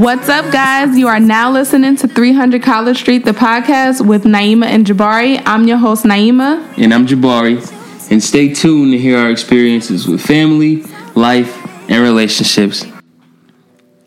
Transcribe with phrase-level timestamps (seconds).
[0.00, 0.96] What's up, guys?
[0.96, 5.42] You are now listening to 300 College Street, the podcast with Niema and Jabari.
[5.44, 6.78] I'm your host, Niema.
[6.78, 7.60] And I'm Jabari.
[8.10, 10.84] And stay tuned to hear our experiences with family,
[11.14, 11.54] life,
[11.90, 12.82] and relationships.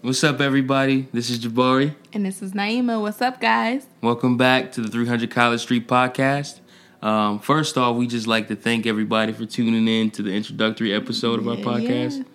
[0.02, 1.10] What's up, everybody?
[1.14, 1.94] This is Jabari.
[2.12, 3.00] And this is Niema.
[3.00, 3.86] What's up, guys?
[4.02, 6.60] Welcome back to the 300 College Street podcast.
[7.04, 10.92] Um, first off, we just like to thank everybody for tuning in to the introductory
[10.92, 12.26] episode of our Yeah, podcast.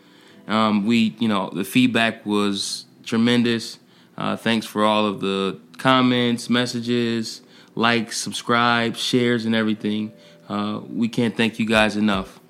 [0.47, 3.79] Um, we, you know, the feedback was tremendous.
[4.17, 7.41] Uh, thanks for all of the comments, messages,
[7.75, 10.12] likes, subscribes, shares, and everything.
[10.48, 12.41] Uh, we can't thank you guys enough.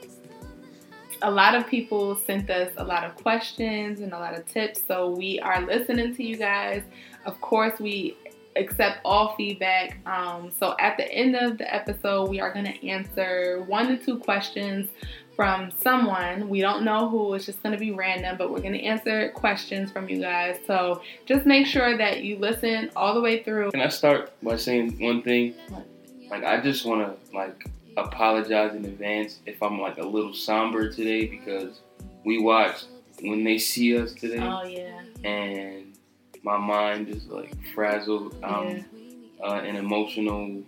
[1.22, 4.82] A lot of people sent us a lot of questions and a lot of tips,
[4.86, 6.82] so we are listening to you guys.
[7.26, 8.16] Of course, we
[8.56, 9.98] accept all feedback.
[10.06, 13.96] Um, so at the end of the episode, we are going to answer one to
[13.96, 14.88] two questions
[15.38, 16.48] from someone.
[16.48, 19.28] We don't know who, it's just going to be random, but we're going to answer
[19.36, 20.58] questions from you guys.
[20.66, 23.70] So just make sure that you listen all the way through.
[23.70, 25.54] Can I start by saying one thing?
[25.68, 25.86] What?
[26.28, 30.90] Like, I just want to like apologize in advance if I'm like a little somber
[30.92, 31.82] today because
[32.24, 32.86] we watched
[33.20, 35.02] when they see us today, Oh, yeah.
[35.22, 35.92] and
[36.42, 38.34] my mind is like frazzled.
[38.42, 38.84] I'm
[39.40, 40.64] uh, an emotional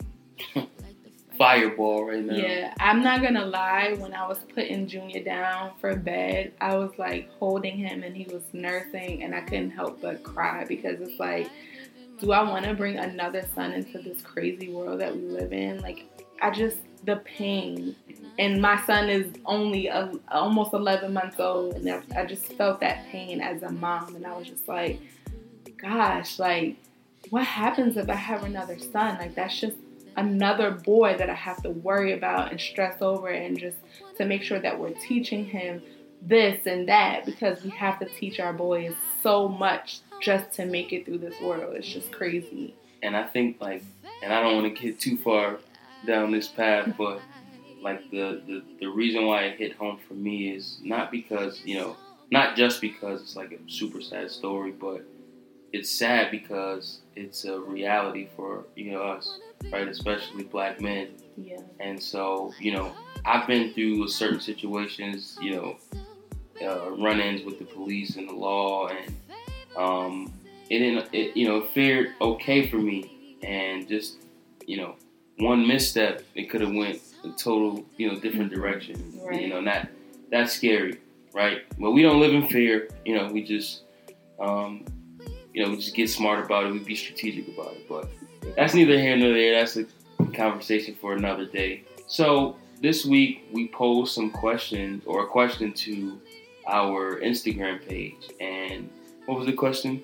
[1.41, 2.35] fireball right now.
[2.37, 3.95] Yeah, I'm not gonna lie.
[3.99, 8.25] When I was putting Junior down for bed, I was like holding him and he
[8.25, 11.49] was nursing, and I couldn't help but cry because it's like,
[12.19, 15.81] do I want to bring another son into this crazy world that we live in?
[15.81, 16.05] Like,
[16.43, 17.97] I just the pain,
[18.39, 22.81] and my son is only a, almost 11 months old, and I- I just felt
[22.81, 25.01] that pain as a mom, and I was just like,
[25.79, 26.77] gosh, like,
[27.31, 29.17] what happens if I have another son?
[29.19, 29.77] Like, that's just
[30.21, 33.79] another boy that I have to worry about and stress over and just
[34.19, 35.83] to make sure that we're teaching him
[36.23, 40.93] this and that because we have to teach our boys so much just to make
[40.93, 41.75] it through this world.
[41.75, 42.75] It's just crazy.
[43.03, 43.83] and I think like,
[44.23, 45.59] and I don't want to get too far
[46.07, 47.21] down this path, but
[47.83, 51.77] like the, the the reason why it hit home for me is not because you
[51.79, 51.97] know,
[52.31, 55.03] not just because it's like a super sad story, but
[55.73, 59.41] it's sad because it's a reality for you know us,
[59.73, 59.89] right?
[59.89, 61.61] Especially black men, Yeah.
[61.81, 62.93] and so you know,
[63.25, 65.77] I've been through certain situations, you know,
[66.63, 69.15] uh, run-ins with the police and the law, and
[69.77, 70.33] um,
[70.69, 74.17] it didn't, it, you know, it fared okay for me, and just,
[74.67, 74.95] you know,
[75.39, 79.19] one misstep, it could have went a total, you know, different direction.
[79.23, 79.41] Right.
[79.43, 79.89] You know, not
[80.31, 80.99] that's scary,
[81.33, 81.63] right?
[81.79, 82.89] But we don't live in fear.
[83.05, 83.83] You know, we just,
[84.39, 84.85] um,
[85.55, 86.73] you know, we just get smart about it.
[86.73, 87.89] We be strategic about it.
[87.89, 88.09] But
[88.57, 89.55] that's neither here nor there.
[89.59, 89.87] That's a
[90.35, 91.85] conversation for another day.
[92.07, 96.19] So this week we posed some questions or a question to
[96.67, 98.89] our Instagram page, and
[99.27, 100.03] what was the question?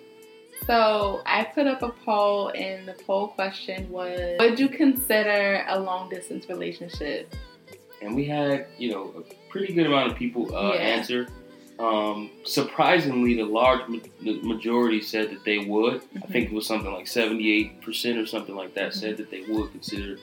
[0.67, 5.79] So I put up a poll, and the poll question was Would you consider a
[5.79, 7.33] long distance relationship?
[8.03, 10.81] and we had you know a pretty good amount of people uh, Yeah.
[10.81, 11.27] answer.
[11.79, 15.97] Um, surprisingly, the large ma- the majority said that they would.
[16.17, 16.29] I Mhm.
[16.33, 19.71] think it was something like seventy-eight percent or something like that said that they would
[19.73, 20.19] consider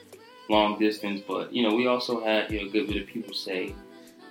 [0.49, 1.21] long distance.
[1.27, 3.73] But you know, we also had you know a good bit of people say,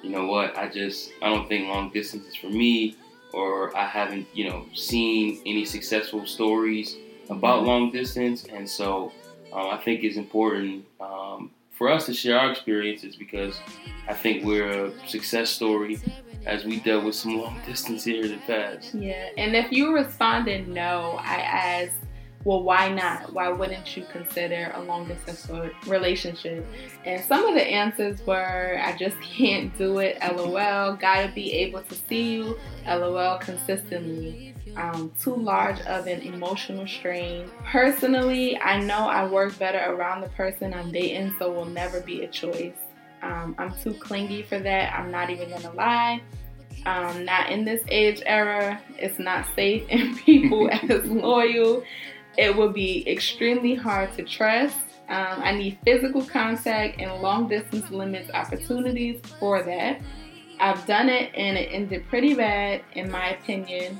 [0.03, 2.97] you know what, I just I don't think long distance is for me,
[3.33, 6.97] or I haven't you know seen any successful stories
[7.31, 7.67] about Mhm.
[7.67, 9.13] long distance, and so
[9.53, 13.61] um, I think it's important um, for us to share our experiences because
[14.09, 15.99] I think we're a success story
[16.47, 18.95] as we dealt with some long distance here in the past.
[18.95, 21.97] Yeah, and if you responded no, I asked,
[22.45, 23.33] well, why not?
[23.33, 25.49] Why wouldn't you consider a long distance
[25.87, 26.67] relationship?
[27.05, 31.83] And some of the answers were, I just can't do it, lol, gotta be able
[31.83, 34.55] to see you, lol, consistently.
[34.75, 37.51] Um, too large of an emotional strain.
[37.65, 42.23] Personally, I know I work better around the person I'm dating, so will never be
[42.23, 42.73] a choice.
[43.23, 44.95] Um, I'm too clingy for that.
[44.99, 46.23] I'm not even gonna lie.
[46.85, 48.81] Um, not in this age era.
[48.99, 51.85] It's not safe in people as loyal.
[52.37, 54.79] It would be extremely hard to trust.
[55.09, 60.01] Um, I need physical contact and long distance limits opportunities for that.
[60.59, 63.99] I've done it and it ended pretty bad, in my opinion.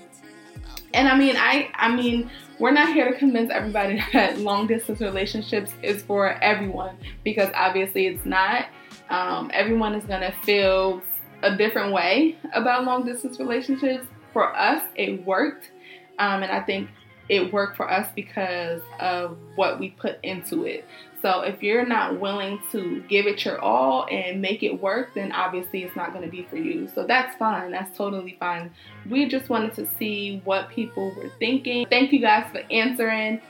[0.95, 5.01] And I mean, I I mean, we're not here to convince everybody that long distance
[5.01, 8.67] relationships is for everyone because obviously it's not.
[9.11, 11.03] Um, everyone is gonna feel
[11.43, 14.07] a different way about long distance relationships.
[14.33, 15.71] For us, it worked,
[16.19, 16.89] um, and I think
[17.29, 20.85] it worked for us because of what we put into it.
[21.23, 25.31] So if you're not willing to give it your all and make it work, then
[25.31, 26.89] obviously it's not going to be for you.
[26.95, 27.71] So that's fine.
[27.71, 28.73] That's totally fine.
[29.09, 31.87] We just wanted to see what people were thinking.
[31.89, 33.41] Thank you guys for answering.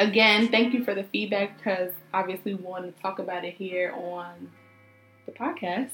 [0.00, 3.92] Again, thank you for the feedback because obviously we want to talk about it here
[3.94, 4.50] on
[5.28, 5.90] the podcast.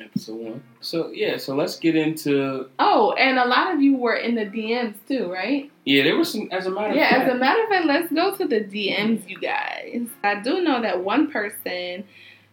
[0.00, 0.62] Episode one.
[0.80, 2.68] So yeah, so let's get into.
[2.78, 5.72] Oh, and a lot of you were in the DMs too, right?
[5.84, 6.48] Yeah, there was some.
[6.52, 6.94] As a matter.
[6.94, 10.06] Yeah, of fact, as a matter of fact, let's go to the DMs, you guys.
[10.22, 12.04] I do know that one person,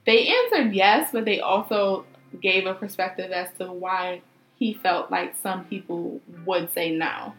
[0.08, 2.06] they answered yes, but they also
[2.42, 4.22] gave a perspective as to why
[4.56, 7.34] he felt like some people would say no.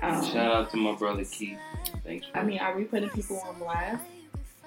[0.00, 1.58] Um, Shout out to my brother Keith.
[2.04, 2.26] Thanks.
[2.26, 4.04] For I mean, are we putting people on blast?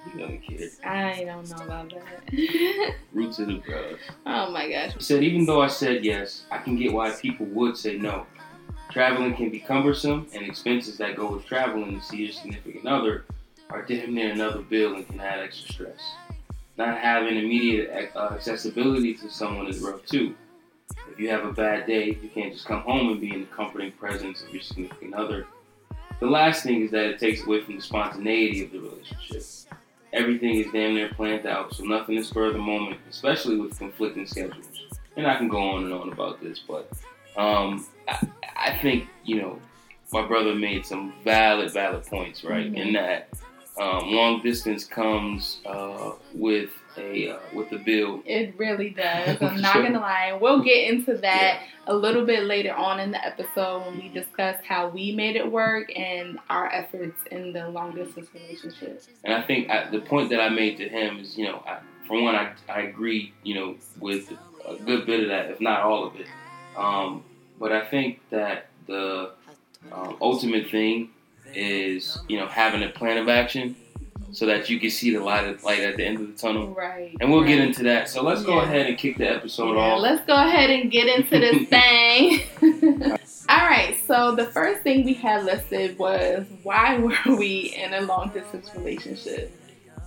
[0.06, 0.70] You know the kid.
[0.84, 2.94] I don't know about that.
[3.12, 4.00] Roots to the brothers.
[4.26, 4.94] oh my gosh.
[4.94, 8.26] He said, even though I said yes, I can get why people would say no.
[8.90, 13.26] Traveling can be cumbersome, and expenses that go with traveling to see your significant other
[13.70, 16.12] are damn near another bill and can add extra stress.
[16.78, 20.34] Not having immediate uh, accessibility to someone is rough too.
[21.10, 23.46] If you have a bad day, you can't just come home and be in the
[23.46, 25.46] comforting presence of your significant other.
[26.20, 29.42] The last thing is that it takes away from the spontaneity of the relationship.
[30.12, 33.78] Everything is damn near planned out, so nothing is spur of the moment, especially with
[33.78, 34.66] conflicting schedules.
[35.16, 36.90] And I can go on and on about this, but
[37.36, 38.26] um, I,
[38.56, 39.58] I think you know
[40.12, 42.72] my brother made some valid, valid points, right?
[42.72, 42.76] Mhm.
[42.86, 43.28] In that
[43.78, 48.22] um, long distance comes uh, with a uh, with a bill.
[48.26, 49.38] It really does.
[49.42, 49.82] I'm not sure.
[49.82, 50.36] gonna lie.
[50.40, 54.56] We'll get into that a little bit later on in the episode when we discuss
[54.66, 59.02] how we made it work and our efforts in the long distance relationship.
[59.24, 61.78] And I think I, the point that I made to him is, you know, I,
[62.06, 64.30] for one, I, I agree, you know, with
[64.66, 66.26] a good bit of that, if not all of it.
[66.76, 67.24] Um,
[67.58, 69.32] but I think that the
[69.92, 71.10] um, ultimate thing
[71.54, 73.76] is, you know, having a plan of action
[74.32, 76.68] so that you can see the light, of, light at the end of the tunnel.
[76.74, 77.16] Right.
[77.20, 78.08] And we'll get into that.
[78.08, 78.64] So let's go Yeah.
[78.64, 80.00] ahead and kick the episode Yeah, off.
[80.00, 82.40] let's go ahead and get into this thing.
[83.48, 88.02] All right, so the first thing we had listed was why were we in a
[88.02, 89.54] long distance relationship?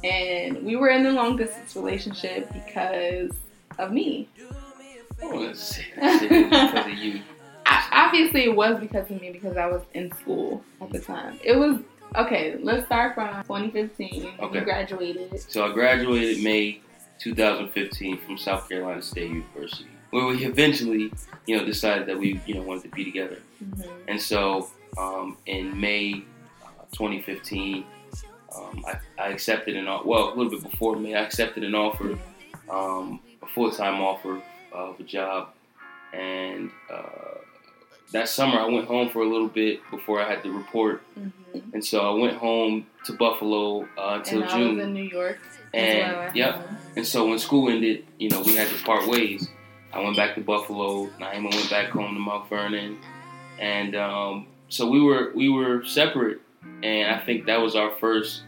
[0.03, 3.31] And we were in a long distance relationship because
[3.79, 4.29] of me.
[4.39, 7.21] I don't want to say that shit because of you.
[7.65, 11.39] I, obviously, it was because of me because I was in school at the time.
[11.43, 11.77] It was
[12.15, 12.57] okay.
[12.61, 14.33] Let's start from 2015.
[14.39, 14.59] Okay.
[14.59, 15.39] You graduated.
[15.51, 16.81] So I graduated May
[17.19, 21.11] 2015 from South Carolina State University, where we eventually,
[21.47, 23.37] you know, decided that we, you know, wanted to be together.
[23.63, 23.89] Mhm.
[24.07, 26.23] And so um, in May
[26.63, 27.85] uh, 2015,
[28.55, 30.07] um, I, I accepted an offer.
[30.07, 32.17] Well, a little bit before May, I accepted an offer,
[32.69, 34.41] um, a full time offer
[34.71, 35.49] of a job.
[36.13, 37.37] And uh,
[38.11, 41.01] that summer, I went home for a little bit before I had to report.
[41.17, 41.31] Mhm.
[41.73, 44.79] And so I went home to Buffalo uh, until And June.
[44.79, 45.39] in New York.
[45.73, 46.55] And yep.
[46.55, 46.77] home.
[46.97, 49.49] And so when school ended, you know, we had to part ways.
[49.93, 51.07] I went back to Buffalo.
[51.19, 52.97] Niema went back home to Mount Vernon,
[53.59, 56.39] and um, so we were we were separate.
[56.83, 58.43] And I think that was our first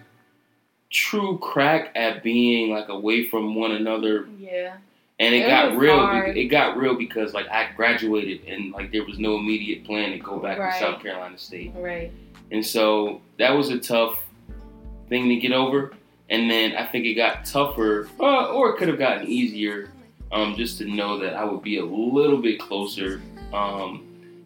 [0.89, 4.27] true crack at being like away from one another.
[4.39, 4.77] Yeah.
[5.19, 5.97] And it, It got real.
[5.97, 6.35] hard.
[6.37, 10.17] It got real because like I graduated and like there was no immediate plan to
[10.17, 10.73] go back Right.
[10.73, 11.71] to South Carolina State.
[11.75, 12.11] Right.
[12.51, 14.19] And so that was a tough
[15.09, 15.93] thing to get over.
[16.29, 19.89] And then I think it got tougher, uh, or it could have gotten easier,
[20.31, 23.21] um, just to know that I would be a little bit closer
[23.53, 24.03] um,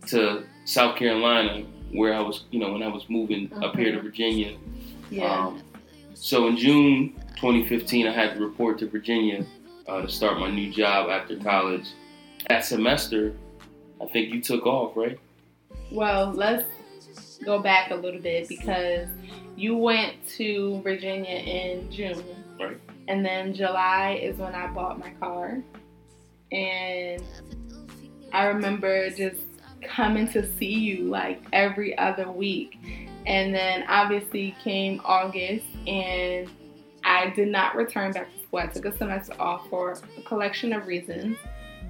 [0.07, 3.99] to South Carolina, where I was, you know, when I was moving up here to
[3.99, 4.03] Mhm.
[4.03, 4.57] Virginia.
[5.09, 5.31] Yeah.
[5.47, 5.61] Um,
[6.13, 9.45] so in June 2015, I had to report to Virginia
[9.87, 11.87] uh, to start my new job after college.
[12.49, 13.33] That semester,
[14.01, 15.19] I think you took off, right?
[15.91, 16.65] Well, let's
[17.45, 19.07] go back a little bit because
[19.55, 22.23] you went to Virginia in June.
[22.59, 22.79] Right.
[23.07, 25.61] And then July is when I bought my car.
[26.51, 27.23] And
[28.33, 29.41] I remember just
[29.83, 32.77] coming to see you like every other week.
[33.25, 36.49] And then obviously came August and
[37.03, 38.59] I did not return back school.
[38.59, 41.37] I took a semester off for a collection of reasons.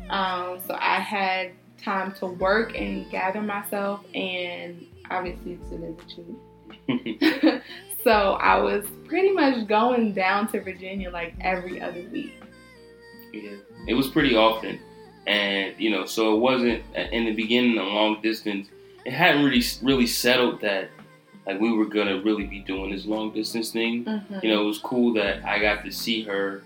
[0.10, 1.52] Um, so I had
[1.84, 7.62] time to work and gather myself and obviously to live with you.
[8.04, 12.42] so I was pretty much going down to Virginia like every other week.
[13.34, 14.80] Yeah, it was pretty often,
[15.28, 18.70] and you know, so it wasn't in the beginning a long distance.
[19.06, 20.90] It hadn't really really settled that
[21.48, 24.04] like we were gonna really be doing this long distance thing.
[24.04, 24.44] Mhm.
[24.44, 26.62] You know, it was cool that I got to see her,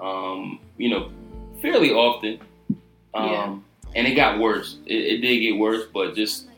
[0.00, 1.10] um, you know,
[1.60, 2.38] fairly often.
[3.14, 3.56] Um, Yeah.
[3.94, 4.78] And it got worse.
[4.86, 6.48] It, it did get worse, but just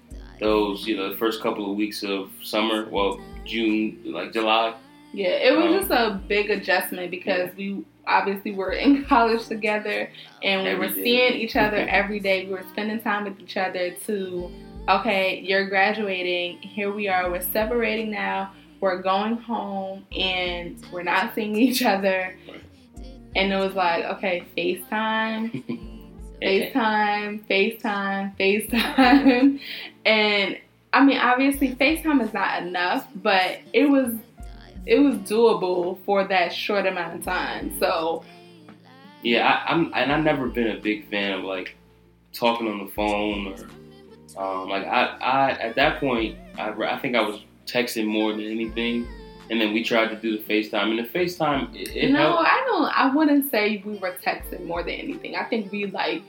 [0.40, 2.88] those you know the first couple of weeks of summer.
[2.90, 4.74] Well, June, like July.
[5.12, 10.10] Yeah, it was Um, just a big adjustment because we obviously were in college together
[10.42, 11.02] and we Every were day.
[11.04, 12.46] seeing each other every day.
[12.46, 14.50] We were spending time with each other to,
[14.88, 16.58] okay, you're graduating.
[16.58, 17.30] Here we are.
[17.30, 18.52] We're separating now.
[18.80, 22.36] We're going home and we're not seeing each other.
[23.36, 25.64] And it was like, okay, FaceTime,
[26.42, 29.60] FaceTime, FaceTime, FaceTime.
[30.06, 30.58] And
[30.92, 34.14] I mean, obviously, FaceTime is not enough, but it was
[34.86, 37.74] it was doable for that short amount of time.
[37.80, 38.22] So
[39.22, 41.74] Yeah, I, I'm and I've never been a big fan of like
[42.34, 43.66] talking on the phone or
[44.36, 48.42] um, like I, I at that point I, I think I was texting more than
[48.42, 49.06] anything,
[49.50, 52.48] and then we tried to do the FaceTime and the FaceTime it, it no, helped.
[52.48, 52.84] I don't.
[52.98, 55.36] I wouldn't say we were texting more than anything.
[55.36, 56.22] I think we like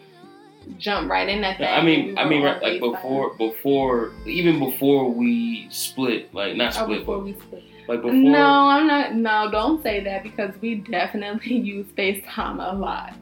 [0.78, 1.68] jumped right in that thing.
[1.68, 6.76] I mean, We I mean, right, like before, before, even before we split, like not
[6.78, 7.64] Oh, split, before we split.
[7.88, 8.14] but like before.
[8.14, 9.16] No, I'm not.
[9.16, 13.14] No, don't say that because we definitely use FaceTime a lot.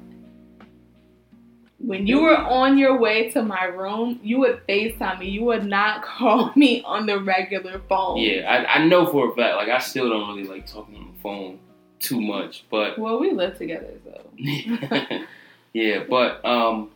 [1.86, 5.30] When you were on your way to my room, you would FaceTime me.
[5.30, 8.20] You would not call me on the regular phone.
[8.20, 9.58] Yeah, I, I know for a fact.
[9.58, 11.60] Like I still don't really like talking on the phone
[12.00, 14.22] too much, but Well, we live together, so.
[15.74, 16.92] yeah, but um,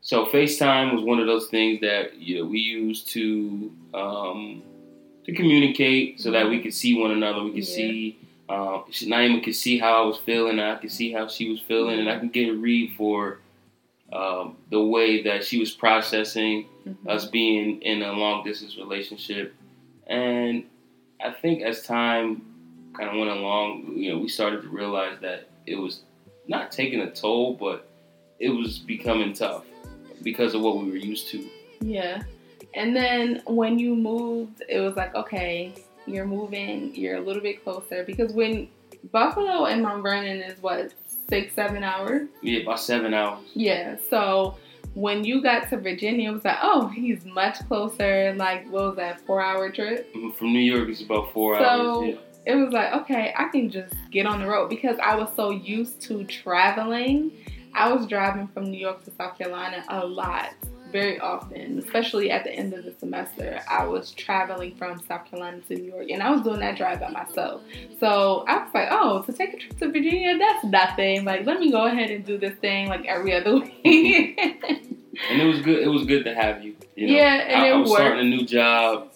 [0.00, 4.62] so FaceTime was one of those things that you know, we used to um,
[5.24, 7.44] to communicate so that we could see one another.
[7.44, 7.74] We could Yeah.
[7.76, 11.48] see um, Niema could see how I was feeling, and I could see how she
[11.48, 13.38] was feeling, and I could get a read for
[14.14, 16.96] um, the way that she was processing Mhm.
[17.08, 19.54] us being in a long distance relationship.
[20.06, 20.64] And
[21.20, 22.42] I think as time
[22.92, 26.02] kind of went along, you know, we started to realize that it was
[26.46, 27.88] not taking a toll, but
[28.38, 29.64] it was becoming tough
[30.22, 31.44] because of what we were used to.
[31.80, 32.22] Yeah.
[32.74, 35.72] And then when you moved, it was like, okay,
[36.06, 38.04] you're moving, you're a little bit closer.
[38.04, 38.68] Because when
[39.12, 40.92] Buffalo and Mount Vernon is what,
[41.34, 42.28] six, seven hours?
[42.42, 43.44] Yeah, about seven hours.
[43.54, 43.96] Yeah.
[44.10, 44.56] So
[44.94, 48.32] when you got to Virginia, it was like, oh, he's much closer.
[48.36, 50.14] Like, what was that, four hour trip?
[50.14, 52.08] Mm-hmm, from New York, it's about four So- hours.
[52.10, 52.16] Yeah.
[52.46, 55.48] It was like, okay, I can just get on the road because I was so
[55.50, 57.32] used to traveling.
[57.72, 60.50] I was driving from New York to South Carolina a lot,
[60.94, 63.60] very often, especially at the end of the semester.
[63.68, 67.00] I was traveling from South Carolina to New York and I was doing that drive
[67.00, 67.62] by myself.
[67.98, 71.24] So I was like, oh, to take a trip to Virginia, that's nothing.
[71.24, 74.38] Like, let me go ahead and do this thing like every other week.
[75.30, 75.82] And it was good.
[75.82, 76.76] It was good to have you.
[76.94, 77.12] you know?
[77.14, 78.00] Yeah, and I, it I was worked.
[78.00, 79.10] starting a new job.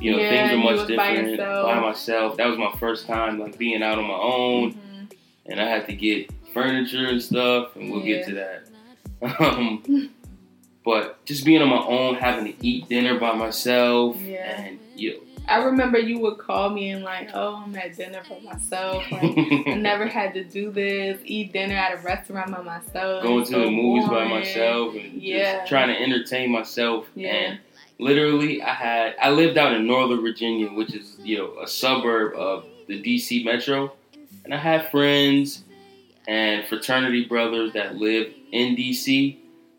[0.00, 1.66] You know, Yeah, things are much by different yourself.
[1.66, 2.36] by myself.
[2.36, 4.72] That was my first time like being out on my own.
[4.74, 5.12] Mhm.
[5.46, 8.68] and I had to get furniture and stuff, and we'll get to that.
[9.40, 10.10] Um,
[10.84, 14.60] but just being on my own, having to eat dinner by myself, Yeah.
[14.60, 18.40] and you I remember you would call me and like, oh, I'm at dinner for
[18.40, 19.04] myself.
[19.12, 19.22] Like,
[19.66, 23.22] I never had to do this, eat dinner at a restaurant by myself.
[23.22, 25.58] going to so the movies by myself, and Yeah.
[25.58, 27.06] just trying to entertain myself.
[27.14, 27.28] Yeah.
[27.34, 27.58] And
[27.98, 32.34] literally, I had I lived out in Northern Virginia, which is you know a suburb
[32.36, 33.92] of the DC metro,
[34.46, 35.62] and I had friends
[36.26, 39.36] and fraternity brothers that lived in DC,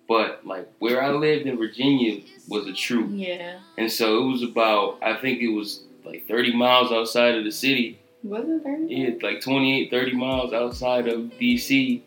[0.07, 3.11] but like where I lived in Virginia was a truth.
[3.11, 3.59] Yeah.
[3.77, 7.51] And so it was about, I think it was like 30 miles outside of the
[7.51, 7.99] city.
[8.23, 8.93] Was it 30?
[8.93, 12.01] Yeah, like 28, 30 miles outside of DC.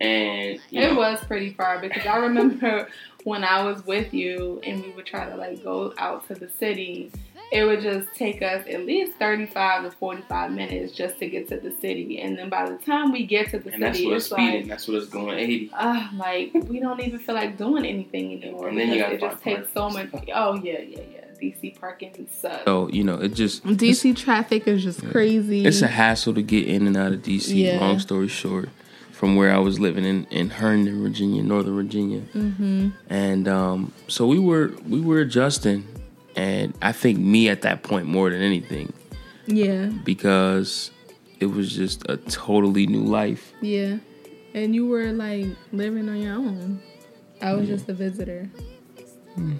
[0.00, 2.88] And, It know, was pretty far because I remember
[3.24, 6.48] when I was with you and we would try to like go out to the
[6.58, 7.12] city,
[7.52, 11.56] it would just take us at least 35 to 45 minutes just to get to
[11.58, 12.20] the city.
[12.20, 14.32] And then by the time we get to the and that's city, what it's it's
[14.34, 14.60] speeding.
[14.60, 15.70] like, That's what it's going 80.
[15.74, 18.68] ah, like we don't even feel like doing anything anymore.
[18.68, 20.08] And then you gotta it just find takes so much.
[20.34, 21.20] Oh, yeah, yeah, yeah.
[21.40, 22.64] DC parking sucks.
[22.64, 25.64] So you know, it just DC traffic is just crazy.
[25.64, 27.54] it's a hassle to get in and out of DC.
[27.54, 27.80] Yeah.
[27.80, 28.68] Long story short,
[29.10, 32.90] from where I was living in in Herndon, Virginia, Northern Virginia, mm-hmm.
[33.08, 35.86] and um, so we were we were adjusting,
[36.40, 38.92] and I think me at that point more than anything
[39.46, 40.90] Yeah, because
[41.38, 43.52] it was just a totally new life.
[43.60, 43.98] yeah.
[44.52, 46.82] And you were like living on your own.
[47.40, 48.50] I was just a visitor.
[49.36, 49.54] Hmm.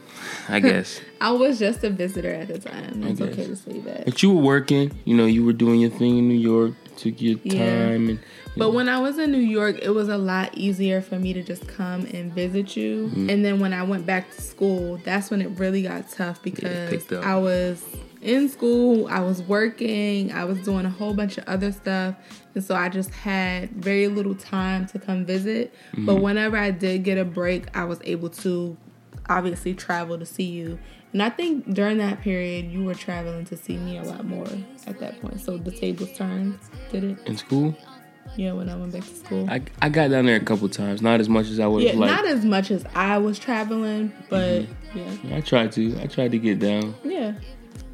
[0.49, 1.00] I guess.
[1.20, 3.04] I was just a visitor at the time.
[3.04, 4.04] It's okay to say that.
[4.06, 7.20] But you were working, you know, you were doing your thing in New York, took
[7.22, 7.58] your Yeah.
[7.87, 8.18] time and
[8.57, 11.42] But when I was in New York, it was a lot easier for me to
[11.42, 13.07] just come and visit you.
[13.07, 13.30] Mm-hmm.
[13.30, 17.12] And then when I went back to school, that's when it really got tough because
[17.12, 17.25] up.
[17.25, 17.85] I was
[18.21, 22.16] in school, I was working, I was doing a whole bunch of other stuff.
[22.54, 25.73] And so I just had very little time to come visit.
[25.92, 26.07] Mm-hmm.
[26.07, 28.76] But whenever I did get a break, I was able to
[29.28, 30.78] obviously travel to see you.
[31.12, 34.47] And I think during that period, you were traveling to see me a lot more
[34.87, 35.40] at that point.
[35.40, 36.59] So the tables turned,
[36.92, 37.19] did it?
[37.26, 37.76] In school?
[38.37, 39.50] Yeah, when I went back to school.
[39.50, 41.90] I, I got down there a couple times, not as much as I would yeah,
[41.90, 42.12] have liked.
[42.14, 45.34] not as much as I was traveling, but Mm-hmm.
[45.34, 46.00] I tried to.
[46.00, 46.94] I tried to get down.
[47.04, 47.34] yeah,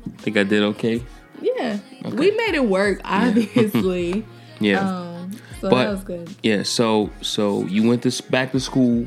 [0.07, 1.03] I think I did okay.
[1.43, 1.79] yeah, yeah.
[2.07, 2.17] Okay.
[2.17, 4.25] We made it work, obviously.
[4.61, 4.81] Yeah.
[4.81, 6.35] um, so But- that was good.
[6.43, 9.07] Yeah, so so you went to back to school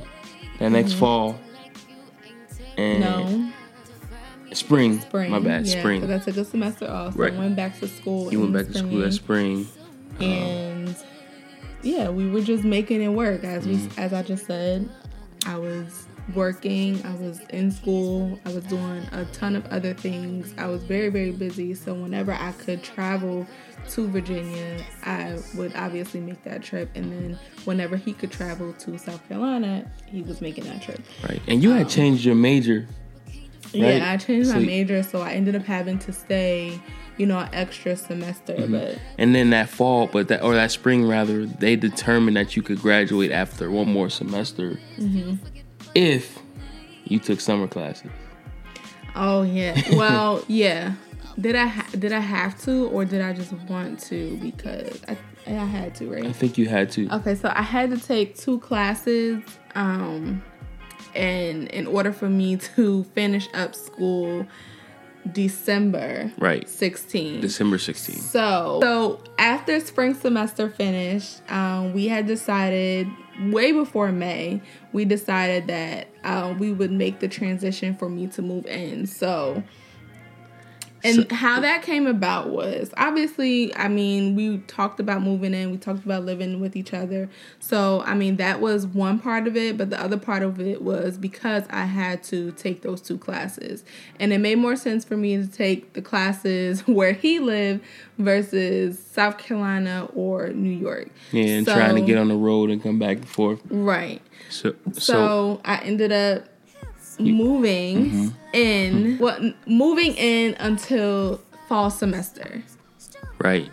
[0.59, 1.39] that next fall.
[2.77, 3.50] And Mm-hmm.
[4.50, 5.01] No, spring.
[5.01, 5.31] spring.
[5.31, 6.01] My bad, yeah, spring.
[6.01, 7.13] Because I took a semester off.
[7.13, 7.33] So Right.
[7.33, 8.31] I went back to school.
[8.31, 9.67] You went back to school that spring.
[10.19, 10.69] and
[11.81, 13.43] yeah, we were just making it work.
[13.43, 14.00] As we, Mm-hmm.
[14.00, 14.89] as I just said,
[15.45, 16.05] I was
[16.36, 17.03] working.
[17.05, 18.39] I was in school.
[18.45, 20.53] I was doing a ton of other things.
[20.57, 21.74] I was very, very busy.
[21.74, 23.48] So whenever I could travel
[23.89, 26.89] to Virginia, I would obviously make that trip.
[26.95, 31.01] And then whenever he could travel to South Carolina, he was making that trip.
[31.27, 31.41] Right.
[31.48, 32.86] And you had changed your major.
[33.74, 33.98] Right.
[33.98, 36.79] Yeah, I changed So my major, so I ended up having to stay,
[37.20, 38.54] you know, an extra semester.
[38.56, 38.72] Mm-hmm.
[38.72, 42.64] But And then that fall, but that or that spring rather, they determined that you
[42.64, 45.36] could graduate after one more semester Mm-hmm.
[45.94, 46.40] if
[47.06, 48.10] you took summer classes.
[49.16, 49.80] Oh yeah.
[49.96, 50.94] Well, yeah.
[51.40, 55.18] Did I ha- did I have to or did I just want to because I
[55.48, 56.26] I had to, right?
[56.26, 57.10] I think you had to.
[57.16, 59.42] Okay, so I had to take two classes
[59.76, 60.42] um
[61.16, 64.46] and in order for me to finish up school
[65.32, 66.68] December Right.
[66.68, 67.42] 16.
[67.42, 73.08] December 16 So, so after spring semester finished, um, we had decided
[73.52, 74.62] way before May,
[74.92, 79.06] we decided that uh, we would make the transition for me to move in.
[79.08, 79.64] So,
[81.03, 85.72] and So- how that came about was obviously, I mean, we talked about moving in,
[85.72, 87.29] we talked about living with each other.
[87.60, 90.82] So, I mean, that was one part of it, but the other part of it
[90.82, 93.84] was because I had to take those two classes.
[94.20, 97.82] And it made more sense for me to take the classes where he lived
[98.18, 101.10] versus South Carolina or New York.
[101.32, 103.59] Yeah, and So- trying to get on the road and come back and forth.
[103.70, 104.22] Right.
[104.50, 106.46] So, So, so, I ended up
[107.20, 108.29] moving Mm-hmm.
[108.53, 112.64] in, well, moving in until fall semester.
[113.40, 113.70] right.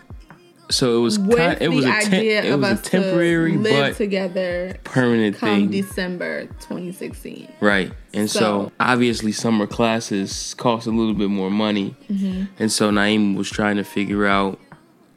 [0.69, 1.63] So it was with kind.
[1.63, 5.37] It was a idea it of was a us temporary to live but together permanent
[5.37, 5.71] thing.
[5.71, 7.47] December 2016.
[7.61, 7.93] Right.
[8.13, 11.95] And so, So- obviously summer classes cost a little bit more money.
[12.11, 12.47] Mm-hmm.
[12.59, 14.59] And so Naeem was trying to figure out,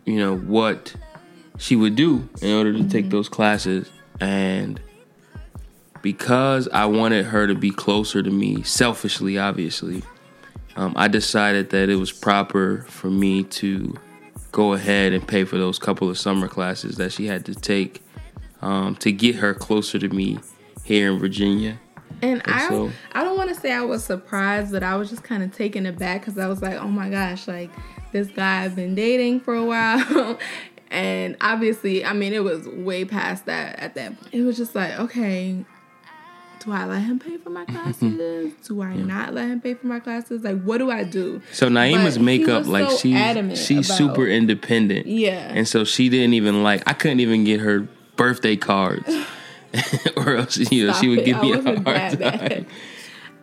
[0.06, 0.94] you know, what
[1.58, 2.89] she would do in order to Mm-hmm.
[2.89, 3.89] take those classes.
[4.20, 4.80] And
[6.02, 10.04] because I wanted her to be closer to me, selfishly, obviously,
[10.76, 13.96] um, I decided that it was proper for me to
[14.52, 18.02] go ahead and pay for those couple of summer classes that she had to take
[18.62, 20.40] um, to get her closer to me
[20.84, 21.80] here in Virginia.
[22.22, 25.10] And I so- don't, I don't want to say I was surprised, but I was
[25.10, 27.70] just kind of taken aback because I was like, oh my gosh, like
[28.12, 30.40] this guy I've been dating for a while.
[30.92, 34.34] and obviously, I mean, it was way past that at that point.
[34.34, 35.64] It was just like, okay,
[36.60, 37.76] do I let him pay for my mm-hmm.
[37.76, 38.54] classes?
[38.67, 40.43] do I not let him pay for my classes?
[40.43, 41.41] Like, what do I do?
[41.52, 45.08] So Niema's But makeup, like so she's she's about- super independent.
[45.08, 45.52] Yeah.
[45.54, 49.10] And so she didn't even like I couldn't even get her birthday cards.
[50.17, 51.26] or else you know Stop she would it.
[51.26, 52.19] give I me a hard that time.
[52.19, 52.65] bad.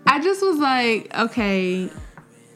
[0.07, 1.91] I just was like, okay,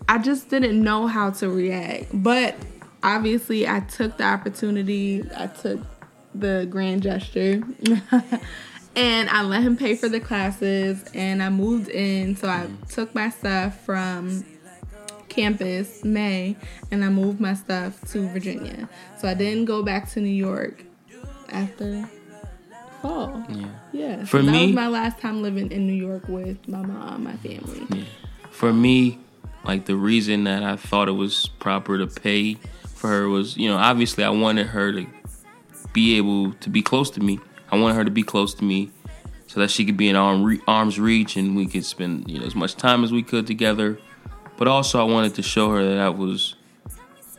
[0.09, 2.07] I just didn't know how to react.
[2.13, 2.57] But
[3.03, 5.81] obviously, I took the opportunity, I took
[6.35, 7.63] the grand gesture,
[9.01, 12.37] and I let him pay for the classes, and I moved in.
[12.37, 14.45] So I took my stuff from
[15.31, 16.57] campus May
[16.91, 18.89] and I moved my stuff to Virginia.
[19.19, 20.85] So I didn't go back to New York
[21.49, 22.11] after
[23.01, 23.43] fall.
[23.49, 23.67] Yeah.
[23.93, 24.25] Yeah.
[24.25, 27.25] For so that me- was my last time living in New York with my mom,
[27.25, 27.87] my family.
[27.91, 28.05] Yeah.
[28.51, 29.19] For me,
[29.65, 32.55] like the reason that I thought it was proper to pay
[32.95, 35.07] for her was, you know, obviously I wanted her to
[35.93, 37.39] be able to be close to me.
[37.71, 38.91] I wanted her to be close to me
[39.47, 42.39] so that she could be in arm re- arm's reach and we could spend, you
[42.39, 43.99] know, as much time as we could together.
[44.57, 46.55] But also I wanted to show her that I was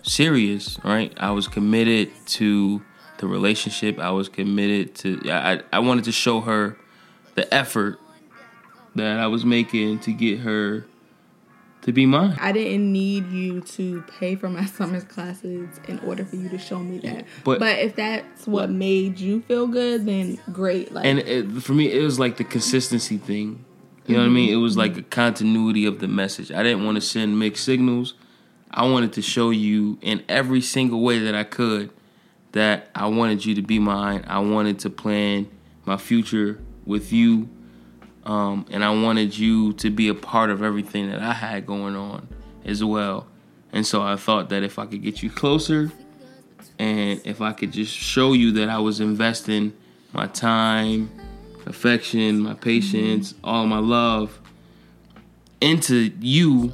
[0.03, 1.13] serious, right?
[1.17, 2.81] I was committed to
[3.19, 3.99] the relationship.
[3.99, 6.77] I was committed to I I wanted to show her
[7.35, 7.99] the effort
[8.95, 10.85] that I was making to get her
[11.83, 12.37] to be mine.
[12.39, 16.57] I didn't need you to pay for my summer's classes in order for you to
[16.57, 17.25] show me that.
[17.43, 20.91] but- but, if that's what made you feel good, then great.
[20.91, 23.65] Like And it, for me, it was like the consistency thing.
[24.07, 24.51] You know what I mean?
[24.51, 26.51] It was like a continuity of the message.
[26.51, 28.15] I didn't want to send mixed signals.
[28.69, 31.91] I wanted to show you in every single way that I could
[32.51, 34.25] that I wanted you to be mine.
[34.27, 35.47] I wanted to plan
[35.85, 37.47] my future with you.
[38.23, 41.95] Um, and I wanted you to be a part of everything that I had going
[41.95, 42.27] on
[42.65, 43.27] as well.
[43.73, 45.91] And so I thought that if I could get you closer
[46.77, 49.73] and if I could just show you that I was investing
[50.13, 51.09] my time,
[51.65, 54.39] affection, my patience, all my love
[55.61, 56.73] into you,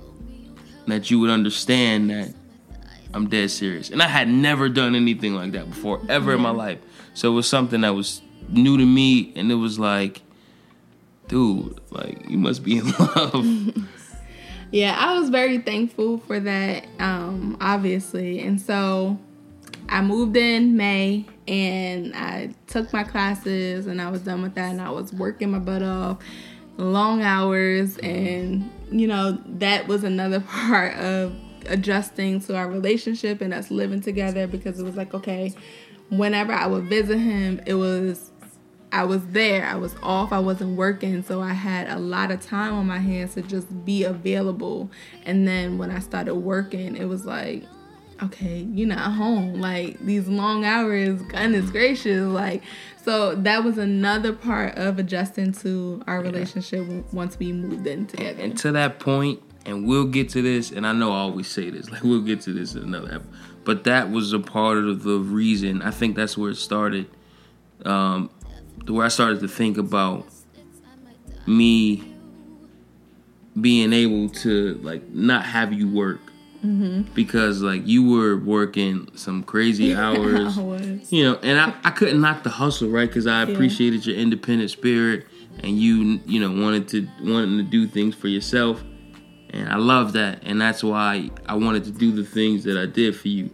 [0.87, 2.33] that you would understand that
[3.13, 3.89] I'm dead serious.
[3.89, 6.79] And I had never done anything like that before, ever in my life.
[7.13, 10.21] So it was something that was new to me, and it was like,
[11.27, 13.87] dude, like you must be in love.
[14.71, 18.39] yeah, I was very thankful for that, um, obviously.
[18.39, 19.17] And so
[19.89, 24.71] I moved in May and I took my classes and I was done with that
[24.71, 26.17] and I was working my butt off,
[26.77, 31.35] long hours, and you know, that was another part of
[31.67, 35.53] adjusting to our relationship and us living together because it was like, okay,
[36.09, 38.31] whenever I would visit him, it was
[38.91, 39.65] I was there.
[39.65, 40.31] I was off.
[40.31, 41.23] I wasn't working.
[41.23, 44.89] So I had a lot of time on my hands to just be available.
[45.25, 47.63] And then when I started working, it was like,
[48.23, 49.55] okay, you're not home.
[49.55, 52.21] Like these long hours, goodness gracious.
[52.21, 52.63] Like,
[53.03, 58.41] so that was another part of adjusting to our relationship once we moved in together.
[58.41, 61.69] And to that point, and we'll get to this, and I know I always say
[61.69, 63.33] this, like we'll get to this in another episode.
[63.63, 65.81] But that was a part of the reason.
[65.81, 67.07] I think that's where it started.
[67.83, 68.29] Um,
[68.93, 70.25] where I started to think about
[71.45, 72.13] me
[73.59, 76.19] being able to like not have you work.
[76.65, 77.13] Mm-hmm.
[77.13, 80.57] because like you were working some crazy hours,
[81.11, 83.07] you know, and I, I couldn't knock the hustle right?
[83.07, 84.13] Because I appreciated yeah.
[84.13, 85.27] your independent spirit
[85.59, 88.83] and you you know wanted to wanting to do things for yourself.
[89.51, 90.41] And I love that.
[90.43, 93.49] And that's why I wanted to do the things that I did for you.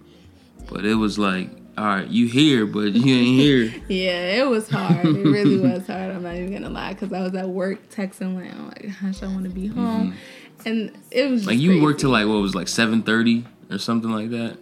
[0.70, 3.84] But it was like all right, you here, but you ain't here.
[3.88, 5.06] yeah, it was hard.
[5.06, 6.12] It really was hard.
[6.12, 9.24] I'm not even gonna lie, because I was at work texting like, "Oh my gosh,
[9.24, 10.70] I want to be home," mm-hmm.
[10.70, 11.82] and it was like you crazy.
[11.82, 14.58] worked till like what was like seven thirty or something like that.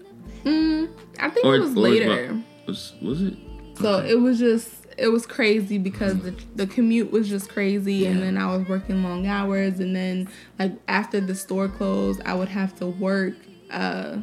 [0.45, 2.41] Mm, I think or, it was later.
[2.65, 3.33] Was, was it?
[3.75, 4.11] So okay.
[4.11, 6.37] it was just it was crazy because mm-hmm.
[6.55, 8.09] the the commute was just crazy, yeah.
[8.09, 12.35] and then I was working long hours, and then like after the store closed, I
[12.35, 13.33] would have to work.
[13.69, 14.19] Uh,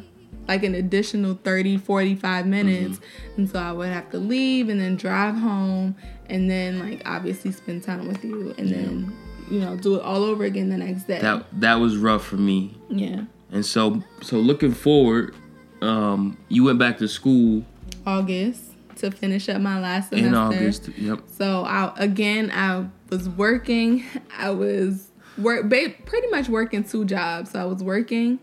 [0.49, 2.97] like an additional 30, 45 minutes.
[2.97, 3.41] Mm-hmm.
[3.41, 7.51] And so I would have to leave and then drive home and then like obviously
[7.51, 8.75] spend time with you and yeah.
[8.77, 9.15] then
[9.49, 11.19] you know do it all over again the next day.
[11.19, 12.75] That that was rough for me.
[12.89, 13.25] Yeah.
[13.51, 15.35] And so so looking forward,
[15.81, 17.63] um, you went back to school
[18.07, 18.63] August
[18.97, 20.27] to finish up my last semester.
[20.27, 21.19] In August, yep.
[21.27, 24.03] So I again I was working.
[24.35, 27.51] I was work pretty much working two jobs.
[27.51, 28.39] So I was working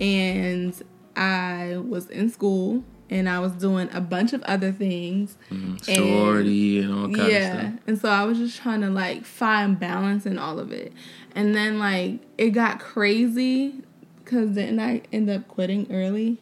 [0.00, 0.82] and
[1.16, 5.36] I was in school and I was doing a bunch of other things.
[5.50, 7.80] Mm, sorority and, and all kinds yeah, of stuff.
[7.86, 10.92] And so I was just trying to like find balance in all of it.
[11.34, 13.82] And then like it got crazy
[14.24, 16.38] because then I ended up quitting early.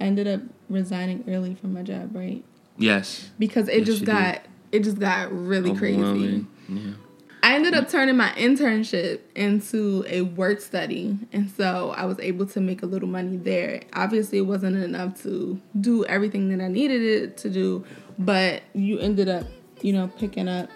[0.00, 2.44] I ended up resigning early from my job, right?
[2.78, 3.30] Yes.
[3.38, 4.50] Because it yes, just got did.
[4.72, 6.46] it just got really crazy.
[6.68, 6.92] Yeah.
[7.66, 12.60] Ended up turning my internship into a work study, and so I was able to
[12.60, 13.82] make a little money there.
[13.92, 17.84] Obviously, it wasn't enough to do everything that I needed it to do,
[18.20, 19.46] but you ended up,
[19.82, 20.70] you know, picking up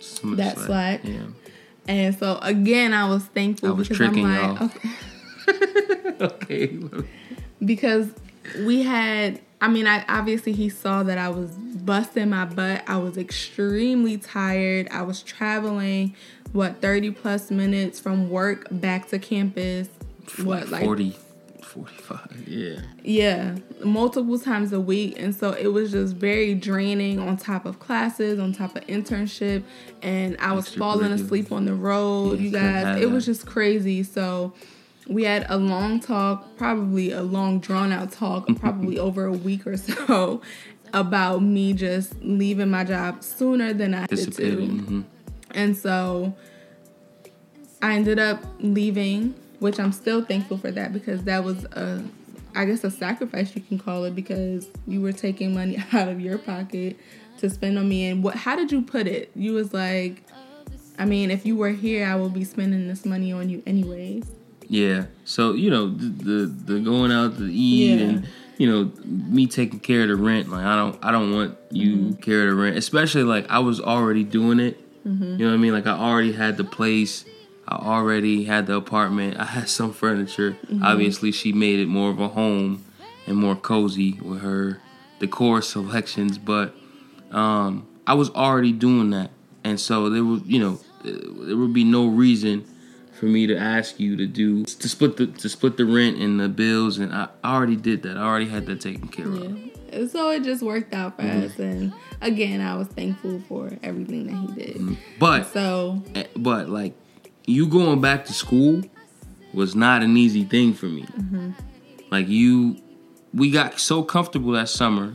[0.00, 0.66] Some that slack.
[0.66, 1.04] slack.
[1.04, 1.26] Yeah.
[1.86, 4.90] And so again, I was thankful I was because I'm like, okay.
[6.20, 6.78] okay.
[7.62, 8.10] because
[8.64, 12.82] we had I mean, I obviously he saw that I was busting my butt.
[12.86, 14.88] I was extremely tired.
[14.90, 16.14] I was traveling
[16.52, 19.88] what 30 plus minutes from work back to campus.
[20.42, 21.16] What like 40
[21.62, 22.48] 45.
[22.48, 22.80] Yeah.
[23.02, 27.78] Yeah, multiple times a week and so it was just very draining on top of
[27.78, 29.62] classes, on top of internship
[30.02, 32.38] and I was falling asleep on the road.
[32.38, 34.02] Yeah, you guys, it was just crazy.
[34.02, 34.54] So
[35.08, 39.66] we had a long talk, probably a long drawn out talk, probably over a week
[39.66, 40.42] or so,
[40.92, 44.56] about me just leaving my job sooner than I did to.
[44.56, 45.00] Mm-hmm.
[45.52, 46.34] And so
[47.82, 52.02] I ended up leaving, which I'm still thankful for that because that was a
[52.54, 56.20] I guess a sacrifice you can call it because you were taking money out of
[56.20, 56.96] your pocket
[57.38, 59.30] to spend on me and what how did you put it?
[59.34, 60.22] You was like
[60.98, 64.24] I mean, if you were here, I will be spending this money on you anyways.
[64.68, 65.06] Yeah.
[65.24, 68.06] So you know the the, the going out to eat yeah.
[68.06, 70.48] and you know me taking care of the rent.
[70.48, 72.12] Like I don't I don't want you mm-hmm.
[72.14, 74.80] care of the rent, especially like I was already doing it.
[75.06, 75.24] Mm-hmm.
[75.24, 75.72] You know what I mean?
[75.72, 77.24] Like I already had the place.
[77.68, 79.38] I already had the apartment.
[79.38, 80.52] I had some furniture.
[80.52, 80.84] Mm-hmm.
[80.84, 82.84] Obviously, she made it more of a home
[83.26, 84.80] and more cozy with her
[85.18, 86.38] decor selections.
[86.38, 86.74] But
[87.30, 89.30] um, I was already doing that,
[89.64, 92.66] and so there was, you know, there would be no reason
[93.18, 96.38] for me to ask you to do to split the to split the rent and
[96.40, 98.16] the bills, and I already did that.
[98.16, 99.58] I already had that taken care of.
[99.92, 100.06] Yeah.
[100.08, 101.44] So it just worked out for Mm-hmm.
[101.46, 104.76] us, and again, I was thankful for everything that he did.
[104.76, 104.94] Mm-hmm.
[105.18, 106.94] But So Eh, but like
[107.46, 108.82] you going back to school
[109.54, 111.06] was not an easy thing for me
[112.10, 112.76] like you
[113.32, 115.14] we got so comfortable that summer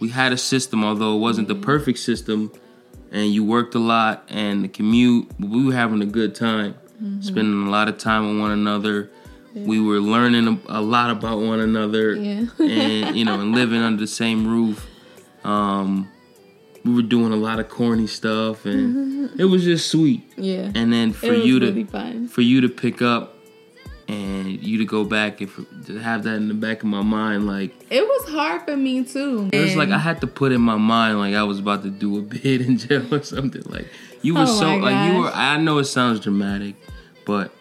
[0.00, 2.50] we had a system although it wasn't the perfect system
[3.12, 6.74] and you worked a lot and the commute we were having a good time
[7.20, 9.10] spending a lot of time with one another.
[9.54, 12.44] We were learning a, a lot about one another Yeah.
[12.60, 14.86] and you know and living under the same roof.
[15.44, 16.08] Um
[16.84, 20.22] we were doing a lot of corny stuff and it was just sweet.
[20.36, 23.36] Yeah, and then for you to really for you to pick up
[24.08, 27.02] and you to go back and for, to have that in the back of my
[27.02, 29.48] mind like It was hard for me too.
[29.52, 31.90] it was like I had to put in my mind like I was about to
[31.90, 33.86] do a bid in jail or something like
[34.22, 35.30] you were Oh so like you were.
[35.32, 36.74] I know it sounds dramatic
[37.24, 37.52] but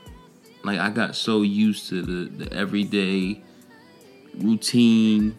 [0.63, 3.41] like I got so used to the, the everyday
[4.37, 5.35] routine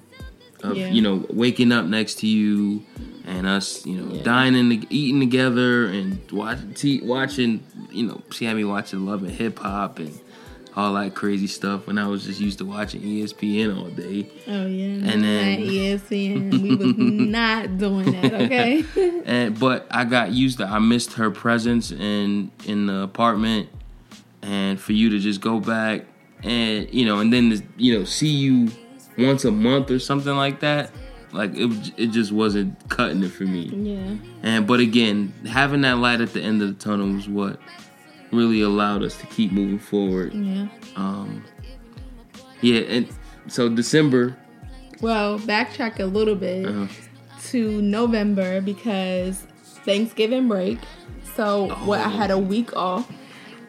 [0.63, 0.91] of Yeah.
[0.91, 2.83] you know waking up next to you
[3.27, 4.23] and us you know Yeah.
[4.23, 9.59] dining eating together and watching watching you know she had me watching love and hip
[9.59, 10.19] hop and
[10.77, 14.67] all that crazy stuff when I was just used to watching ESPN all day Oh
[14.67, 18.33] yeah, And then- at ESPN, we was not doing that.
[18.35, 18.85] Okay.
[19.25, 23.69] and but I got used to I missed her presence in in the apartment
[24.43, 26.05] and for you to just go back
[26.43, 28.71] and you know and then you know see you
[29.19, 30.91] once a month or something like that
[31.33, 34.15] like it it just wasn't cutting it for me yeah.
[34.43, 37.61] and but again having that light at the end of the tunnel was what
[38.33, 40.69] really allowed us to keep moving forward Yeah.
[40.97, 41.45] um
[42.61, 43.09] yeah and
[43.49, 44.37] so December
[45.01, 46.87] Well, backtrack a little bit uh,
[47.49, 49.41] to November because
[49.87, 50.79] Thanksgiving break.
[51.35, 53.11] So what I had a week off.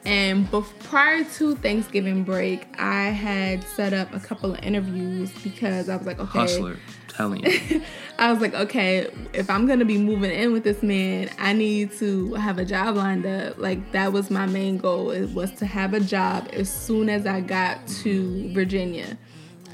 [0.04, 5.88] And bef- prior to Thanksgiving break, I had set up a couple of interviews because
[5.90, 6.78] I was like, okay, hustler
[7.12, 7.82] telling you
[8.20, 11.92] I was like, okay, if I'm gonna be moving in with this man, I need
[11.94, 13.58] to have a job lined up.
[13.58, 15.10] Like that was my main goal.
[15.10, 19.18] It was to have a job as soon as I got to Virginia.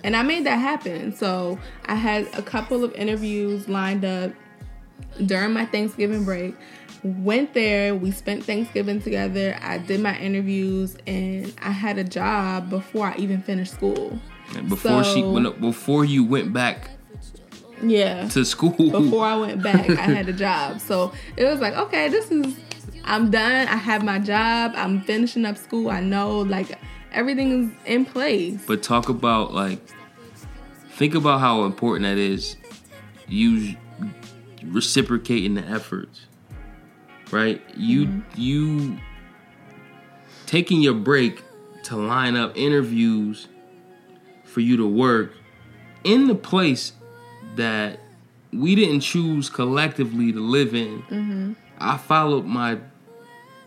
[0.03, 1.13] And I made that happen.
[1.13, 4.31] So I had a couple of interviews lined up
[5.25, 6.55] during my Thanksgiving break.
[7.03, 9.57] Went there, we spent Thanksgiving together.
[9.61, 14.17] I did my interviews and I had a job before I even finished school.
[14.55, 16.91] And before she So- when, before you went back
[17.81, 18.27] Yeah.
[18.29, 20.79] to school before I went back, I had a job.
[20.79, 22.55] So it was like, okay, this is,
[23.03, 23.67] I'm done.
[23.67, 24.73] I have my job.
[24.75, 25.89] I'm finishing up school.
[25.89, 26.77] I know, like,
[27.11, 28.63] everything is in place.
[28.65, 29.79] But talk about like,
[30.91, 32.55] think about how important that is.
[33.27, 33.75] You
[34.63, 36.27] reciprocating the efforts,
[37.31, 37.61] right?
[37.75, 38.41] You mm-hmm.
[38.41, 38.97] you
[40.45, 41.43] taking your break
[41.83, 43.47] to line up interviews
[44.43, 45.33] for you to work
[46.03, 46.93] in the place
[47.55, 47.99] that
[48.53, 51.01] we didn't choose collectively to live in.
[51.03, 51.53] Mm-hmm.
[51.79, 52.77] I followed my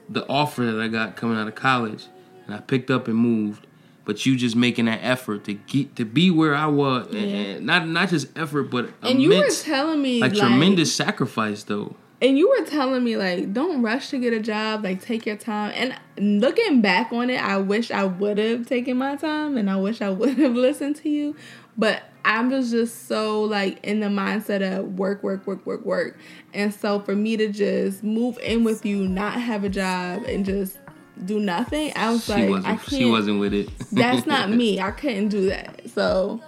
[0.08, 2.06] the offer that I got coming out of college,
[2.46, 3.66] and I picked up and moved.
[4.06, 7.36] But you just making that effort to get to be where I was, and- Yeah.
[7.36, 11.62] and not not just effort, but And you were telling me, like, like, tremendous sacrifice
[11.62, 11.94] though.
[12.22, 14.82] and you were telling me, like, don't rush to get a job.
[14.84, 15.72] Like, take your time.
[16.18, 19.76] And looking back on it, I wish I would have taken my time, and I
[19.76, 21.36] wish I would have listened to you.
[21.80, 26.18] But I was just so like in the mindset of work, work, work, work, work.
[26.52, 30.44] And so for me to just move in with you, not have a job, and
[30.44, 30.76] just
[31.24, 32.64] do nothing, I was She like, I wasn't.
[32.66, 32.82] can't.
[32.90, 33.70] She wasn't with it.
[33.92, 34.78] That's not me.
[34.88, 35.88] I couldn't do that.
[35.90, 36.40] So.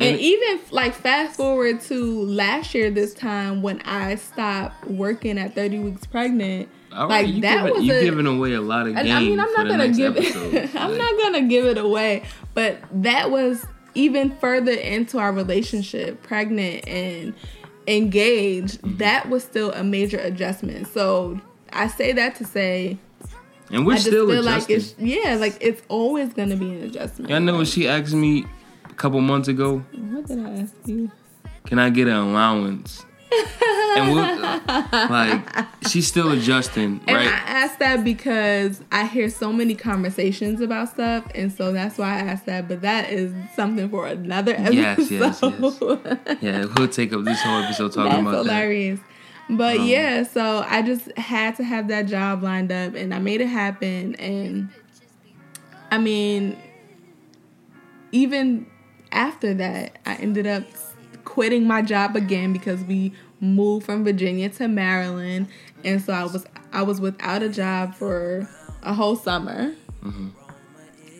[0.00, 5.38] And And- even like fast forward to last year, this time when I stopped working
[5.38, 8.60] at 30 weeks pregnant, right, like you that giving, was you a- giving away a
[8.60, 10.34] lot of game I mean, I'm not gonna give it.
[10.76, 12.24] I'm Like, not gonna give it away.
[12.54, 17.34] But that was even further into our relationship, pregnant and
[17.86, 18.80] engaged.
[18.82, 18.96] Mm-hmm.
[18.98, 20.88] That was still a major adjustment.
[20.88, 21.40] So
[21.72, 22.98] I say that to say,
[23.70, 24.76] and we're I just still feel adjusting.
[24.76, 27.30] like it's yeah, like it's always gonna be an adjustment.
[27.30, 28.44] Y'all know what she asked me
[28.88, 29.78] a couple months ago?
[29.92, 31.10] What did I ask you?
[31.64, 33.04] Can I get an allowance?
[33.96, 34.60] And we'll,
[35.10, 37.26] like she's still adjusting, And right?
[37.26, 37.30] I
[37.64, 42.18] asked that because I hear so many conversations about stuff, and so that's why I
[42.20, 42.68] asked that.
[42.68, 44.74] But that is something for another episode.
[44.74, 46.38] Yes, yes, yes.
[46.42, 48.52] yeah, we'll take up this whole episode talking that's about that.
[48.52, 49.00] hilarious.
[49.50, 53.18] But Um, yeah, so I just had to have that job lined up, and I
[53.18, 54.14] made it happen.
[54.16, 54.70] And
[55.90, 56.56] I mean,
[58.12, 58.66] even
[59.12, 60.64] after that, I ended up
[61.24, 65.48] quitting my job again because we moved from Virginia to Maryland,
[65.84, 68.48] and so I was I was without a job for
[68.82, 70.28] a whole summer, mm-hmm.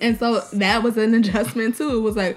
[0.01, 1.97] and so that was an adjustment too.
[1.97, 2.37] It was like.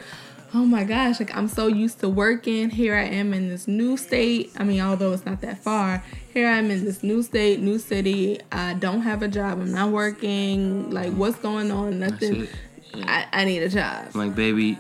[0.54, 2.70] Oh my gosh, like I'm so used to working.
[2.70, 4.54] Here I am in this new state.
[4.58, 6.02] I mean, although it's not that far,
[6.34, 8.40] here I am in this new state, new city.
[8.50, 9.60] I don't have a job.
[9.60, 10.90] I'm not working.
[10.90, 11.18] Like, mm.
[11.18, 12.00] what's going on?
[12.00, 12.48] Nothing.
[12.94, 14.08] I, I need a job.
[14.14, 14.80] I'm like, baby,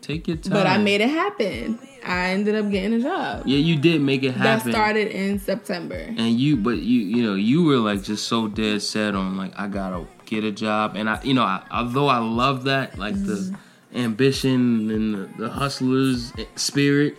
[0.00, 0.52] take your time.
[0.52, 1.78] But I made it happen.
[2.08, 3.42] I ended up getting a job.
[3.46, 4.70] Yeah, you did make it happen.
[4.70, 5.94] That started in September.
[5.94, 9.52] and you, but you, you know, you were like just so dead set on like
[9.58, 13.14] I gotta get a job, and I, you know, I, although I love that, like
[13.14, 13.98] the Mm-hmm.
[13.98, 17.16] ambition and the, the hustler's spirit,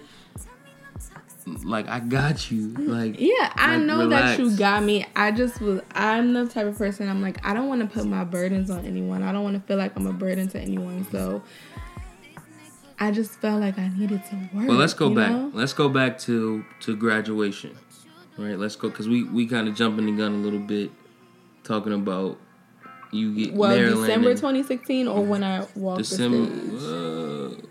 [1.63, 5.05] like I got you, like Yeah, I Like, know that you got me.
[5.15, 5.79] I just was.
[5.95, 7.07] I'm the type of person.
[7.09, 9.23] I'm like, I don't want to put my burdens on anyone.
[9.23, 11.07] I don't want to feel like I'm a burden to anyone.
[11.11, 11.41] So
[12.99, 14.67] I just felt like I needed to work.
[14.67, 15.31] Well, let's go back.
[15.31, 15.51] know?
[15.53, 17.75] Let's go back to to graduation,
[18.37, 18.57] right?
[18.57, 20.91] Let's go because we we kind of jumping the gun a little bit,
[21.63, 22.37] talking about
[23.11, 26.37] you get Well, Maryland December 2016, or when I walked December.
[26.49, 27.61] the stage.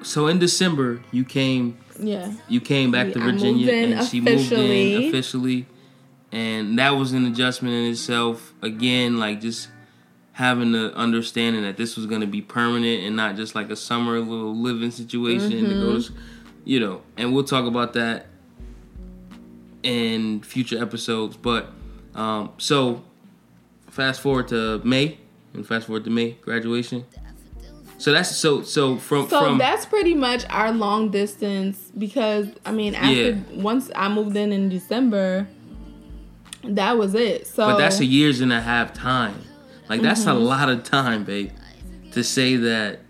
[0.00, 2.32] uh, so in December, you came Yeah.
[2.48, 5.66] you came back to Virginia in and she moved in officially,
[6.32, 8.54] and that was an adjustment in itself.
[8.62, 9.68] Again, like just
[10.38, 13.74] having the understanding that this was going to be permanent and not just like a
[13.74, 16.12] summer little living situation to go to,
[16.64, 17.02] you know.
[17.16, 18.26] And we'll talk about that
[19.82, 21.36] in future episodes.
[21.36, 21.72] But
[22.14, 23.02] um, so
[23.88, 25.18] fast forward to May
[25.54, 27.04] and fast forward to May graduation.
[27.98, 32.70] So that's so so from So from that's pretty much our long distance because I
[32.70, 33.38] mean after Yeah.
[33.56, 35.48] once I moved in in December,
[36.62, 37.48] that was it.
[37.48, 39.34] So But that's a years and a half time.
[39.88, 40.30] Like that's Mm-hmm.
[40.30, 41.50] a lot of time, babe.
[42.12, 43.00] To say that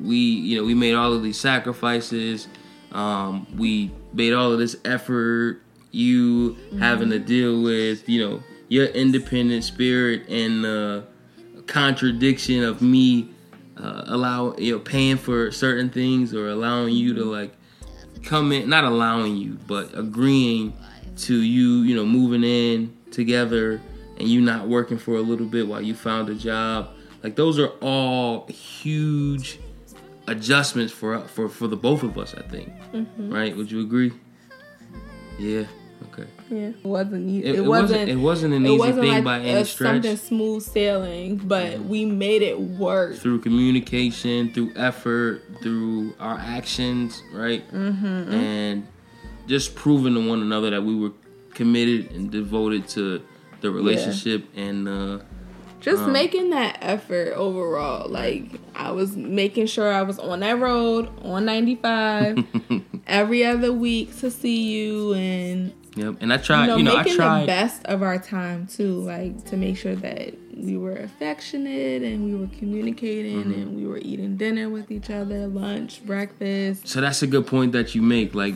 [0.00, 2.48] we, you know, we made all of these sacrifices,
[2.92, 5.60] um, we made all of this effort.
[5.90, 11.04] You having to deal with, you know, your independent spirit and the
[11.66, 13.28] contradiction of me
[13.76, 17.54] uh, allow, you know, paying for certain things or allowing you to like
[18.24, 20.72] come in, not allowing you, but agreeing
[21.18, 23.80] to you, you know, moving in together
[24.18, 26.90] and you not working for a little bit while you found a job.
[27.22, 29.58] Like those are all huge
[30.26, 32.72] adjustments for for for the both of us, I think.
[33.18, 33.56] Right?
[33.56, 34.12] Would you agree?
[35.38, 35.64] Yeah.
[36.12, 36.28] Okay.
[36.50, 38.08] yeah, it wasn't It, it, it wasn't.
[38.08, 39.94] It wasn't an it easy wasn't thing like by any stretch.
[39.94, 43.16] something smooth sailing, but we made it work.
[43.16, 47.66] through communication, through effort, through our actions, right?
[47.72, 48.32] Mm-hmm.
[48.32, 48.86] And
[49.46, 51.12] just proving to one another that we were
[51.54, 53.22] committed and devoted to
[53.64, 55.18] the relationship and uh,
[55.80, 58.08] Just making that effort overall.
[58.08, 62.44] Like I was making sure I was on that road on 95
[63.06, 66.16] every other week to see you and yep.
[66.20, 69.00] And I tried, you know, you know, I tried the best of our time too,
[69.00, 73.52] like to make sure that we were affectionate and we were communicating Mm-hmm.
[73.52, 76.86] and we were eating dinner with each other, lunch, breakfast.
[76.88, 78.34] So that's a good point that you make.
[78.34, 78.54] Like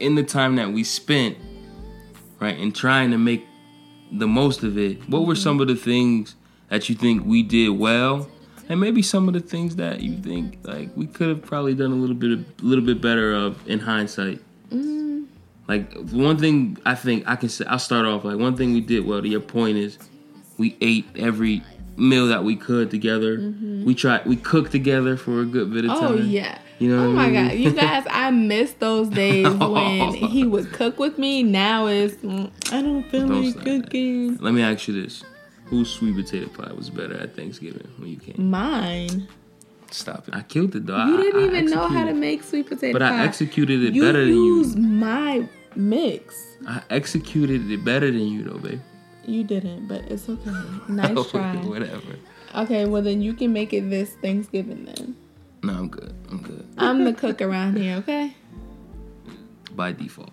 [0.00, 1.36] in the time that we spent,
[2.40, 3.46] right, and trying to make
[4.12, 5.08] the most of it.
[5.08, 6.36] What were some of the things
[6.68, 8.28] that you think we did well,
[8.68, 11.92] and maybe some of the things that you think like we could have probably done
[11.92, 14.40] a little bit, a little bit better of in hindsight?
[14.70, 15.26] Mm.
[15.68, 18.80] Like one thing I think I can say, I'll start off like one thing we
[18.80, 19.22] did well.
[19.22, 19.98] To your point is,
[20.58, 21.62] we ate every
[21.96, 23.38] meal that we could together.
[23.38, 23.84] Mm-hmm.
[23.84, 26.12] We tried, we cooked together for a good bit of oh, time.
[26.12, 26.58] Oh yeah.
[26.80, 27.48] You know oh my I mean?
[27.48, 28.04] god, you guys!
[28.10, 31.42] I miss those days when he would cook with me.
[31.42, 34.36] Now it's mm, I don't feel Don't like cooking.
[34.38, 35.22] Let me ask you this:
[35.66, 38.50] Whose sweet potato pie was better at Thanksgiving when you came?
[38.50, 39.28] Mine.
[39.90, 40.34] Stop it!
[40.34, 40.96] I killed it though.
[41.04, 43.22] You I- didn't I even know how to make sweet potato But pie.
[43.22, 44.64] I executed it you better than you.
[44.76, 46.46] my mix.
[46.66, 48.80] I executed it better than you though, babe.
[49.26, 50.50] You didn't, but it's okay.
[50.88, 51.56] Nice try.
[51.56, 52.16] Whatever.
[52.54, 55.14] Okay, well then you can make it this Thanksgiving then.
[55.62, 56.14] No, I'm good.
[56.30, 56.39] I'm good
[56.80, 58.34] I'm the cook around here, okay?
[59.76, 60.32] by default.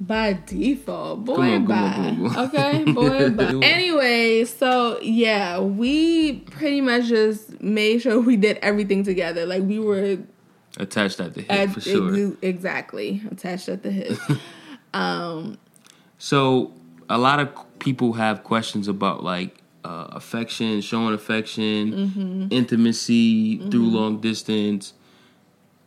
[0.00, 1.74] By default, boy, on, bye.
[1.76, 2.38] on, on.
[2.48, 3.60] Okay, boy, bye.
[3.62, 9.46] Anyway, so yeah, we pretty much just made sure we did everything together.
[9.46, 10.18] Like we were
[10.78, 12.14] Attached at the hip at for sure.
[12.30, 14.18] ex- exactly attached at the hip.
[14.94, 15.56] um,
[16.18, 16.72] So
[17.08, 22.46] a lot of people have questions about like uh, affection, showing affection, Mm-hmm.
[22.50, 24.94] intimacy through long distance.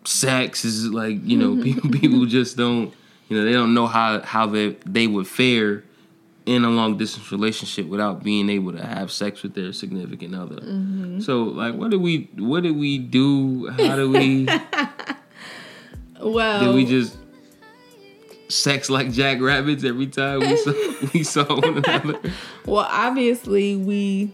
[0.07, 2.93] Sex is like you know people people just don't
[3.27, 5.83] you know they don't know how how they they would fare
[6.45, 10.57] in a long distance relationship without being able to have sex with their significant other.
[10.57, 11.19] Mm-hmm.
[11.21, 13.69] So like what did we what did we do?
[13.69, 14.47] How do we
[16.21, 17.17] Well, Did we just
[18.47, 20.73] sex like jackrabbits every time we saw
[21.13, 22.19] we saw one another?
[22.65, 24.31] well, obviously we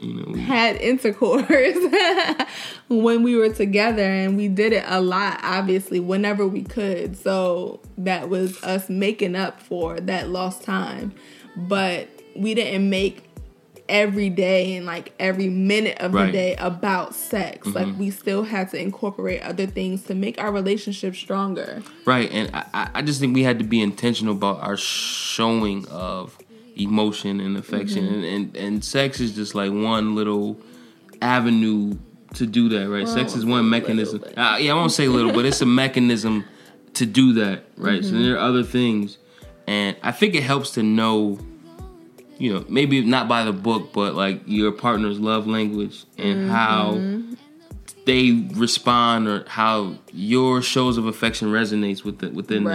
[0.00, 1.46] You know, we, had intercourse
[2.88, 7.16] when we were together and we did it a lot obviously whenever we could.
[7.16, 11.14] So that was us making up for that lost time.
[11.56, 13.28] But we didn't make
[13.88, 16.26] every day and like every minute of Right.
[16.26, 17.66] the day about sex.
[17.66, 17.98] Like mm-hmm.
[17.98, 21.82] we still had to incorporate other things to make our relationship stronger.
[22.04, 26.38] Right, and I- I just think we had to be intentional about our showing of
[26.78, 28.14] emotion and affection, Mm-hmm.
[28.14, 30.56] and, and and sex is just like one little
[31.20, 31.96] avenue
[32.34, 33.04] to do that, right?
[33.04, 34.22] Well, sex is one mechanism.
[34.36, 36.44] Uh, yeah, I won't say little, but it's a mechanism
[36.94, 38.00] to do that, right?
[38.02, 38.16] Mm-hmm.
[38.16, 39.18] So there are other things,
[39.66, 41.38] and I think it helps to know,
[42.38, 46.50] you know, maybe not by the book, but like your partner's love language and Mm-hmm.
[46.50, 47.24] how
[48.04, 52.72] they respond or how your shows of affection resonates with the, within them.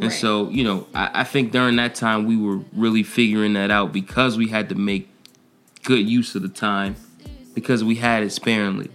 [0.00, 0.12] And Right.
[0.12, 3.92] so, you know, I, I think during that time we were really figuring that out
[3.92, 5.08] because we had to make
[5.82, 6.96] good use of the time
[7.54, 8.90] because we had it sparingly.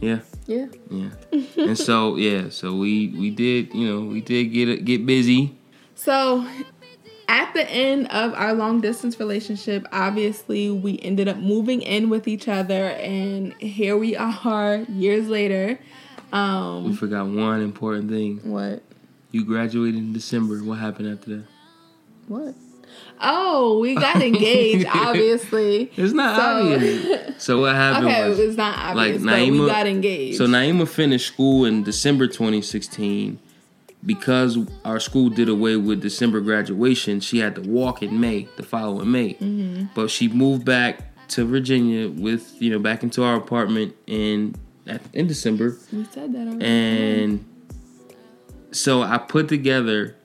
[0.00, 1.10] Yeah, yeah yeah.
[1.56, 5.54] and so, yeah, so we we did, you know, we did get get busy.
[5.94, 6.46] So,
[7.28, 12.26] at the end of our long distance relationship, obviously we ended up moving in with
[12.26, 15.78] each other, and here we are years later.
[16.32, 18.40] Um We forgot one important thing.
[18.50, 18.82] what?
[19.32, 20.58] You graduated in December.
[20.62, 21.44] What happened after that?
[22.28, 22.54] What?
[23.20, 25.90] Oh, we got engaged, obviously.
[25.96, 27.18] It's not So- obvious.
[27.42, 30.38] So what happened Okay, was it's not obvious, like but we Niema- got engaged.
[30.38, 33.38] So Niema finished school in December 2016.
[34.04, 38.62] Because our school did away with December graduation, she had to walk in May, the
[38.64, 39.34] following May.
[39.34, 39.86] Mm-hmm.
[39.94, 44.56] But she moved back to Virginia with, you know, back into our apartment in
[44.88, 45.78] at, in December.
[45.92, 46.64] you said that already.
[46.64, 47.44] And
[48.72, 50.16] so I put together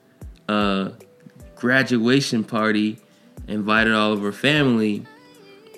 [0.50, 0.93] a
[1.56, 3.00] graduation party,
[3.48, 5.06] invited all of her family,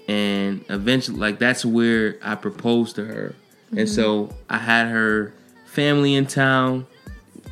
[0.08, 3.36] and eventually, like, that's where I proposed to her.
[3.76, 5.34] And so I had her
[5.66, 6.88] family in town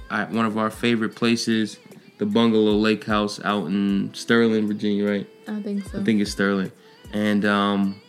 [0.09, 1.77] at one of our favorite places,
[2.17, 5.27] the Bungalow Lake House out in Sterling, Virginia, right?
[5.47, 5.99] I think so.
[5.99, 6.71] I think it's Sterling.
[7.13, 8.01] And um,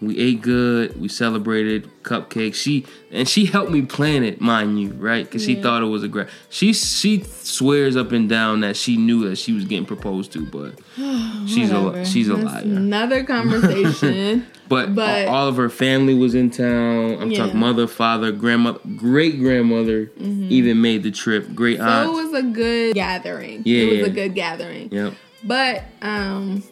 [0.00, 1.00] we ate good.
[1.00, 2.54] We celebrated cupcakes.
[2.54, 5.24] She and she helped me plan it, mind you, right?
[5.24, 6.28] Because she thought it was a great.
[6.50, 10.44] She she swears up and down that she knew that she was getting proposed to,
[10.46, 10.78] but
[11.48, 12.62] she's a she's a That's liar.
[12.62, 13.24] Another
[13.70, 14.46] conversation.
[14.68, 17.22] But, but- all of her family was in town.
[17.22, 17.44] I'm Yeah.
[17.44, 21.54] talking mother, father, grandmother, great grandmother, even made the trip.
[21.54, 22.04] Great Mm-hmm.
[22.04, 23.62] so it was a good gathering.
[23.64, 23.82] Yeah.
[23.82, 24.88] It was a good gathering.
[24.90, 25.14] yep.
[25.44, 26.64] But um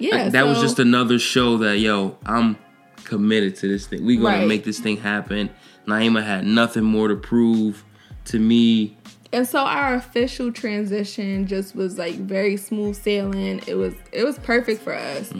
[0.00, 2.56] yeah, that was just another show that yo, I'm
[3.04, 4.04] committed to this thing.
[4.04, 4.48] We gonna Right.
[4.48, 5.50] make this thing happen.
[5.86, 7.84] Niema had nothing more to prove
[8.26, 8.96] to me.
[9.32, 13.60] and so our official transition just was like very smooth sailing.
[13.66, 15.32] It was it was perfect for us.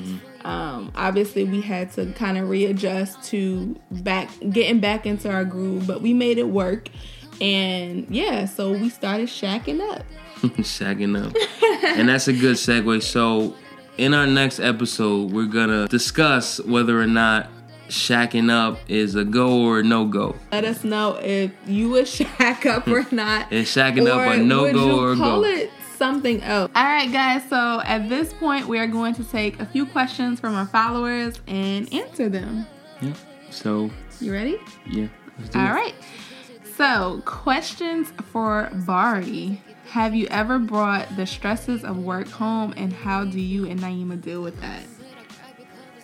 [0.45, 5.87] Um, obviously, we had to kind of readjust to back getting back into our groove,
[5.87, 6.89] but we made it work.
[7.41, 10.05] And yeah, so we started shacking up.
[10.61, 11.35] shacking up.
[11.99, 13.03] and that's a good segue.
[13.03, 13.55] So
[14.01, 17.49] in our next episode, we're gonna discuss whether or not
[17.89, 20.37] shacking up is a go or no go.
[20.53, 23.53] Let us know if you would shack up or not.
[23.53, 25.47] Is shacking up a no would go you or a call go?
[25.49, 26.71] it something else?
[26.75, 27.43] All right, guys.
[27.51, 31.41] So at this point, we are going to take a few questions from our followers
[31.47, 32.67] and answer them.
[33.03, 33.13] Yeah.
[33.51, 33.91] So
[34.21, 34.57] You ready?
[34.87, 35.09] yeah.
[35.39, 35.71] Let's do All it.
[35.71, 35.95] right.
[36.77, 39.61] So, questions for Bari.
[39.91, 44.21] Have you ever brought the stresses of work home, and how do you and Niema
[44.21, 44.83] deal with that?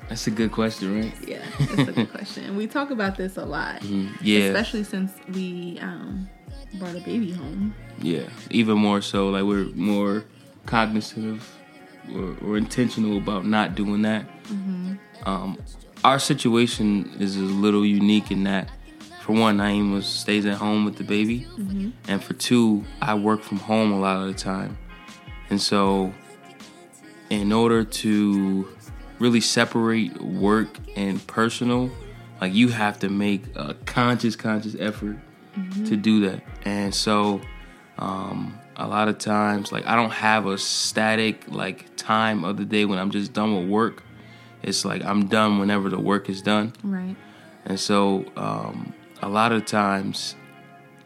[0.09, 1.15] That's a good question, right?
[1.27, 2.57] Yeah, that's a good question.
[2.57, 4.41] We talk about this a lot, Yeah.
[4.41, 6.29] especially since we um,
[6.81, 7.75] brought a baby home.
[8.01, 9.29] Yeah, even more so.
[9.31, 10.25] Like we're more
[10.67, 11.53] cognizant of
[12.15, 14.27] or, or intentional about not doing that.
[15.25, 15.59] Um,
[16.05, 18.69] our situation is a little unique in that,
[19.27, 21.49] for one, Niema stays at home with the baby,
[22.07, 24.79] and for two, I work from home a lot of the time,
[25.51, 26.15] and so
[27.29, 28.69] in order to
[29.19, 31.91] really separate work and personal,
[32.41, 35.19] like you have to make a conscious, conscious effort
[35.87, 36.45] to do that.
[36.65, 37.41] And so,
[37.99, 42.65] um, a lot of times, like I don't have a static like time of the
[42.65, 44.05] day when I'm just done with work.
[44.63, 46.75] It's like I'm done whenever the work is done.
[46.85, 47.17] Right.
[47.65, 50.35] And so, um, a lot of times,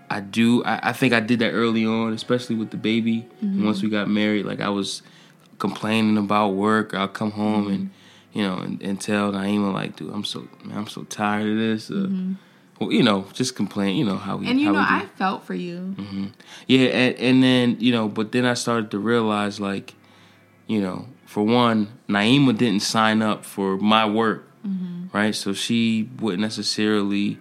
[0.09, 0.65] I do.
[0.65, 3.27] I, I think I did that early on, especially with the baby.
[3.41, 5.03] And once we got married, like I was
[5.61, 6.95] complaining about work.
[6.95, 7.91] I'll come home and
[8.33, 11.57] you know and, and tell Niema like, dude, I'm so man, I'm so tired of
[11.57, 11.91] this.
[11.91, 12.33] Uh, mm-hmm.
[12.81, 13.97] well, you know, just complain.
[13.97, 14.79] You know how we And you know.
[14.79, 15.95] I felt for you.
[15.97, 16.27] Mm-hmm.
[16.67, 19.95] Yeah, and, and then you know, but then I started to realize, like,
[20.67, 24.49] you know, for one, Niema didn't sign up for my work,
[25.13, 25.35] right?
[25.35, 27.39] So she wouldn't necessarily,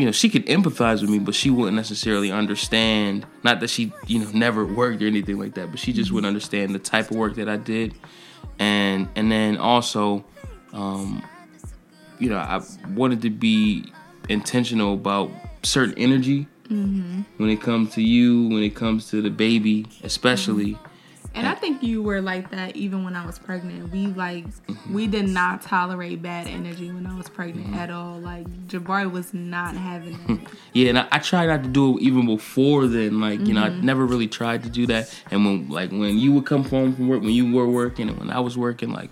[0.00, 3.26] you know, she could empathize with me, but she wouldn't necessarily understand.
[3.42, 6.26] Not that she, you know, never worked or anything like that, but she just wouldn't
[6.26, 6.36] mm-hmm.
[6.36, 7.94] understand the type of work that I did,
[8.58, 10.24] and and then also,
[10.72, 11.22] um,
[12.18, 12.62] you know, I
[12.94, 13.92] wanted to be
[14.30, 15.30] intentional about
[15.64, 17.20] certain energy mm-hmm.
[17.36, 20.72] when it comes to you, when it comes to the baby, especially.
[20.72, 20.86] Mm-hmm.
[21.34, 23.92] And I think you were like that even when I was pregnant.
[23.92, 24.92] We like mm-hmm.
[24.92, 27.78] we did not tolerate bad energy when I was pregnant mm-hmm.
[27.78, 28.18] at all.
[28.18, 30.48] Like Jabari was not having it.
[30.72, 33.20] Yeah, and I, I tried not to do it even before then.
[33.20, 33.84] Like, you know, I mm-hmm.
[33.84, 35.12] never really tried to do that.
[35.32, 38.16] And when, like, when you would come home from work, when you were working, and
[38.16, 39.10] when I was working, like,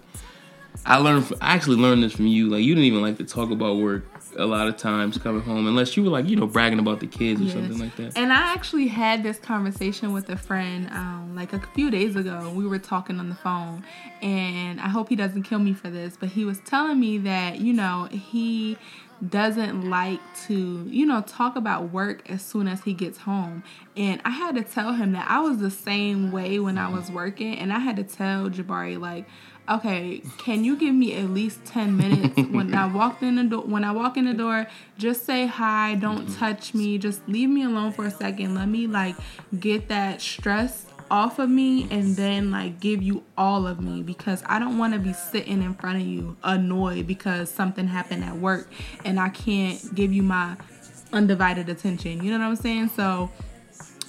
[0.87, 2.49] I learned, I actually learned this from you.
[2.49, 4.05] Like, you didn't even like to talk about work
[4.39, 7.07] a lot of times coming home, unless you were like, you know, bragging about the
[7.07, 7.55] kids or Yes.
[7.55, 8.16] something like that.
[8.16, 12.51] And I actually had this conversation with a friend um, like a few days ago.
[12.55, 13.84] We were talking on the phone,
[14.22, 17.59] and I hope he doesn't kill me for this, but he was telling me that,
[17.59, 18.78] you know, he
[19.28, 23.64] doesn't like to, you know, talk about work as soon as he gets home.
[23.97, 27.11] And I had to tell him that I was the same way when I was
[27.11, 29.26] working, and I had to tell Jabari, like,
[29.71, 33.62] okay, can you give me at least 10 minutes when I walked in the door
[33.62, 34.66] when I walk in the door,
[34.97, 36.39] just say hi, don't mm-hmm.
[36.39, 38.55] touch me, just leave me alone for a second.
[38.55, 39.16] Let me like
[39.59, 44.43] get that stress off of me and then like give you all of me because
[44.47, 48.37] I don't want to be sitting in front of you annoyed because something happened at
[48.37, 48.71] work
[49.05, 50.57] and I can't give you my
[51.12, 52.23] undivided attention.
[52.23, 52.89] You know what I'm saying?
[52.89, 53.31] So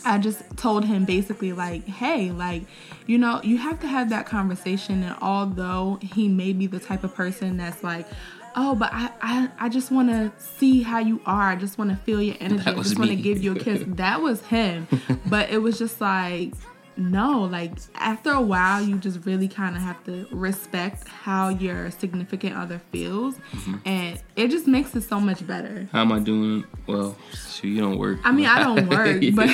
[0.06, 2.64] I just told him basically like, hey, like,
[3.06, 5.04] you know, you have to have that conversation.
[5.04, 8.08] And although he may be the type of person that's like,
[8.56, 11.50] oh, but I, I, I just want to see how you are.
[11.50, 12.64] I just want to feel your energy.
[12.66, 13.84] I just want to give you a kiss.
[13.86, 14.88] That was him.
[15.26, 16.54] but it was just like,
[17.00, 21.90] no, like after a while, you just really kind of have to respect how your
[21.92, 23.76] significant other feels, Mm-hmm.
[23.86, 25.88] and it just makes it so much better.
[25.92, 26.66] How am I doing?
[26.88, 28.20] Well, shoot, you don't work.
[28.24, 29.50] I mean, I don't work, but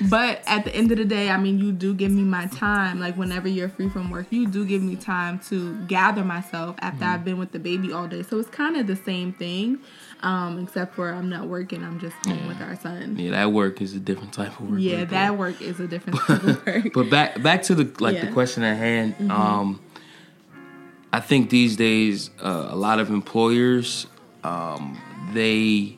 [0.10, 3.00] but at the end of the day, I mean, you do give me my time.
[3.00, 7.04] Like whenever you're free from work, you do give me time to gather myself after
[7.04, 8.22] I've been with the baby all day.
[8.22, 9.78] So it's kind of the same thing,
[10.22, 11.82] um, except for I'm not working.
[11.82, 13.16] I'm just home with our son.
[13.18, 14.80] yeah, that work is a different type of work.
[14.80, 16.92] Yeah, right that work is a different type of work.
[16.92, 18.26] But back back to the like Yeah.
[18.26, 19.14] the question at hand.
[19.14, 19.30] Mm-hmm.
[19.30, 19.80] Um,
[21.12, 24.06] I think these days uh, a lot of employers
[24.44, 25.00] um,
[25.34, 25.96] they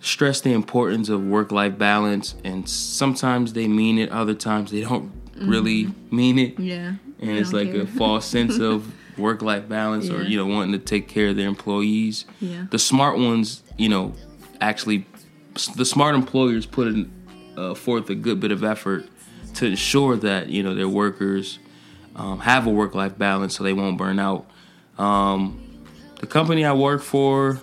[0.00, 4.80] stress the importance of work life balance, and sometimes they mean it, other times they
[4.80, 10.08] don't really mean it, yeah, and it's like a false sense of work life balance
[10.08, 12.24] or you know wanting to take care of their employees.
[12.40, 12.66] Yeah.
[12.70, 14.14] The smart ones, you know,
[14.60, 15.06] actually,
[15.76, 17.12] the smart employers put in,
[17.56, 19.06] uh, forth a good bit of effort
[19.54, 21.58] to ensure that you know their workers
[22.16, 24.46] um, have a work life balance so they won't burn out.
[24.98, 25.60] Um,
[26.20, 27.60] the company I work for,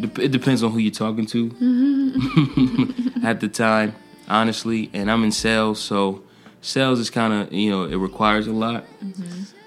[0.00, 1.50] it depends on who you're talking to
[3.24, 3.94] at the time,
[4.28, 4.90] honestly.
[4.92, 6.22] And I'm in sales, so
[6.60, 8.84] sales is kind of you know it requires a lot.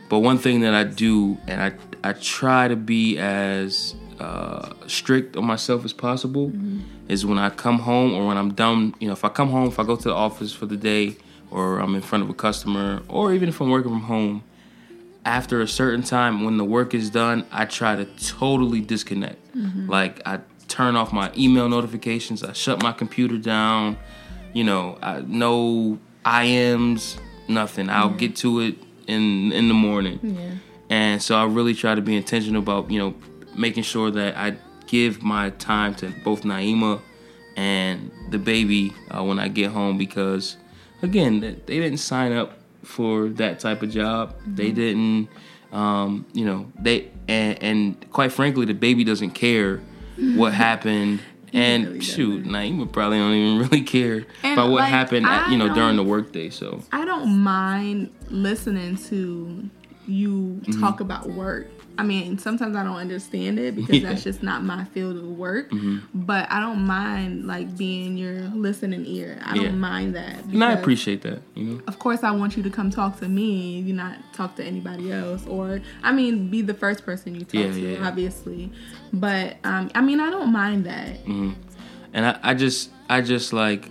[0.09, 1.73] But one thing that I do, and I
[2.07, 6.51] I try to be as uh, strict on myself as possible,
[7.07, 8.93] is when I come home or when I'm done.
[8.99, 11.17] You know, if I come home, if I go to the office for the day,
[11.51, 14.43] or I'm in front of a customer, or even if I'm working from home,
[15.25, 19.39] after a certain time when the work is done, I try to totally disconnect.
[19.89, 23.97] Like I turn off my email notifications, I shut my computer down.
[24.53, 27.89] You know, I, no IMs, nothing.
[27.89, 28.75] I'll get to it
[29.07, 30.19] in in the morning.
[30.23, 30.51] yeah,
[30.89, 33.15] And so I really try to be intentional about, you know,
[33.55, 37.01] making sure that I give my time to both Niema
[37.55, 40.57] and the baby uh, when I get home because,
[41.01, 44.35] again, they didn't sign up for that type of job.
[44.45, 45.29] They didn't,
[45.71, 49.81] um, you know, they, and, and quite frankly, the baby doesn't care
[50.35, 51.21] what happened.
[51.55, 55.49] And really shoot, Niema probably don't even really care And, about what like, happened, at,
[55.51, 56.49] you know, during the workday.
[56.49, 59.69] So I don't mind listening to
[60.07, 60.81] you Mm-hmm.
[60.81, 61.67] talk about work.
[61.97, 64.01] I mean, sometimes I don't understand it because Yeah.
[64.01, 64.09] Mm-hmm.
[64.09, 65.71] that's just not my field of work.
[66.13, 69.39] But I don't mind like being your listening ear.
[69.43, 69.63] I Yeah.
[69.69, 70.43] don't mind that.
[70.45, 71.81] and I appreciate that, you know.
[71.87, 73.79] Of course, I want you to come talk to me.
[73.79, 77.53] You not talk to anybody else, or I mean, be the first person you talk
[77.53, 78.71] Yeah, to, obviously.
[79.13, 81.17] But um, I mean, I don't mind that.
[81.25, 83.89] and I, I just I just like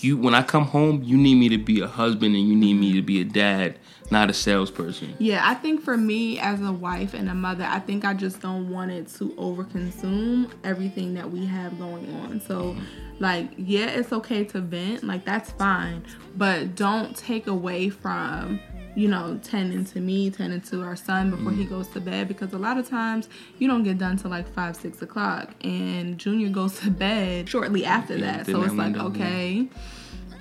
[0.00, 2.74] you when I come home, you need me to be a husband and you need
[2.74, 3.78] me to be a dad,
[4.10, 5.14] not a salesperson.
[5.18, 8.40] Yeah, I think for me as a wife and a mother, I think I just
[8.40, 12.40] don't want it to overconsume everything that we have going on.
[12.40, 12.76] So,
[13.18, 16.04] like, yeah, it's okay to vent, like, that's fine,
[16.36, 18.60] but don't take away from
[18.96, 21.58] you know, tending to me, tending to our son before mm.
[21.58, 23.28] he goes to bed because a lot of times
[23.58, 27.84] you don't get done till like five, six o'clock, and Junior goes to bed shortly
[27.84, 28.46] after yeah, that.
[28.46, 29.68] So it's like, okay,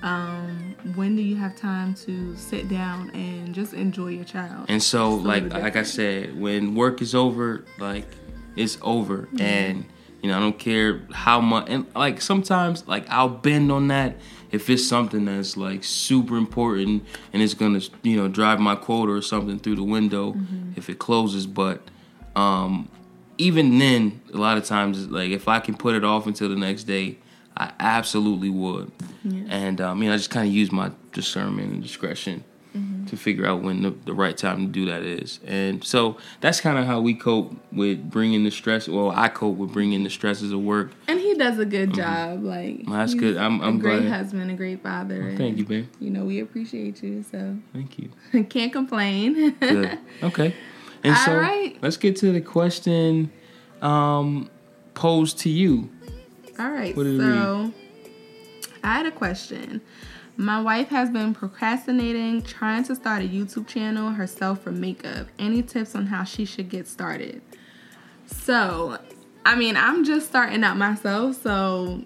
[0.06, 4.68] um, when do you have time to sit down and just enjoy your child?
[4.70, 8.06] And so, like, like I said, when work is over, like
[8.56, 9.42] it's over, mm-hmm.
[9.42, 9.86] and
[10.22, 14.16] you know, I don't care how much, and like sometimes, like I'll bend on that
[14.52, 17.04] if it's something that's like super important
[17.34, 20.72] and it's gonna you know drive my quota or something through the window mm-hmm.
[20.78, 21.82] if it closes but
[22.36, 22.90] um,
[23.38, 26.56] even then a lot of times like if i can put it off until the
[26.56, 27.18] next day
[27.58, 28.92] i absolutely would
[29.24, 29.44] yeah.
[29.50, 32.44] and um, you know i just kind of use my discernment and discretion
[32.76, 33.06] mm-hmm.
[33.06, 35.40] to figure out when the, the, right time to do that is.
[35.46, 38.88] And so that's kind of how we cope with bringing the stress.
[38.88, 40.92] Well, I cope with bringing the stresses of work.
[41.08, 42.02] And he does a good mm-hmm.
[42.02, 42.44] job.
[42.44, 43.38] Like well, that's good.
[43.38, 44.12] I'm, I'm a great glad.
[44.12, 45.24] husband, a great father.
[45.24, 45.88] Well, thank you, babe.
[46.00, 47.24] You know we appreciate you.
[47.24, 48.12] So thank you.
[48.46, 49.52] Can't complain.
[49.60, 50.00] good.
[50.24, 50.54] Okay.
[51.04, 51.78] And so right.
[51.84, 53.32] let's get to the question
[53.84, 54.50] um,
[54.96, 55.92] posed to you.
[56.60, 56.96] All right.
[56.96, 57.74] So
[58.84, 59.82] I had a question.
[60.38, 65.28] My wife has been procrastinating, trying to start a YouTube channel herself for makeup.
[65.40, 67.42] Any tips on how she should get started?
[68.26, 68.98] So,
[69.46, 72.04] I mean, I'm just starting out myself, so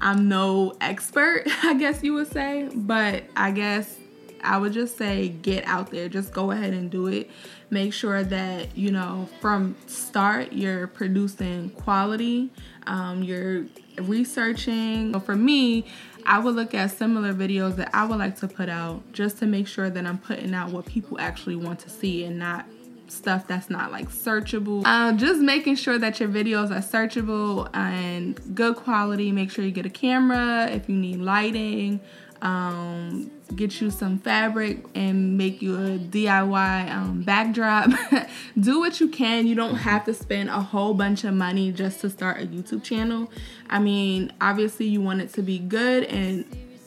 [0.00, 3.96] I'm no expert, I guess you would say, but I guess
[4.44, 7.30] I would just say get out there, just go ahead and do it.
[7.70, 12.50] Make sure that, you know, from start, you're producing quality,
[12.86, 13.66] um, you're
[13.98, 15.18] researching.
[15.20, 15.86] For me,
[16.26, 19.46] I would look at similar videos that I would like to put out just to
[19.46, 22.66] make sure that I'm putting out what people actually want to see and not
[23.06, 24.82] stuff that's not like searchable.
[24.84, 29.30] Uh, just making sure that your videos are searchable and good quality.
[29.32, 32.00] Make sure you get a camera if you need lighting
[32.44, 37.90] um, get you some fabric and make you a DIY um, backdrop.
[38.58, 39.46] Do what you can.
[39.46, 42.82] You don't have to spend a whole bunch of money just to start a YouTube
[42.82, 43.30] channel.
[43.68, 46.44] I mean, obviously, you want it to be good, and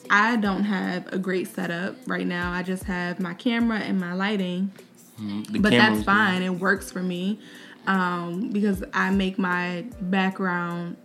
[0.10, 2.51] I don't have a great setup right now.
[2.51, 4.72] I just have my camera and my lighting,
[5.20, 6.39] mm, but that's fine.
[6.39, 6.45] Good.
[6.45, 7.39] It works for me
[7.88, 10.97] um, because I make my background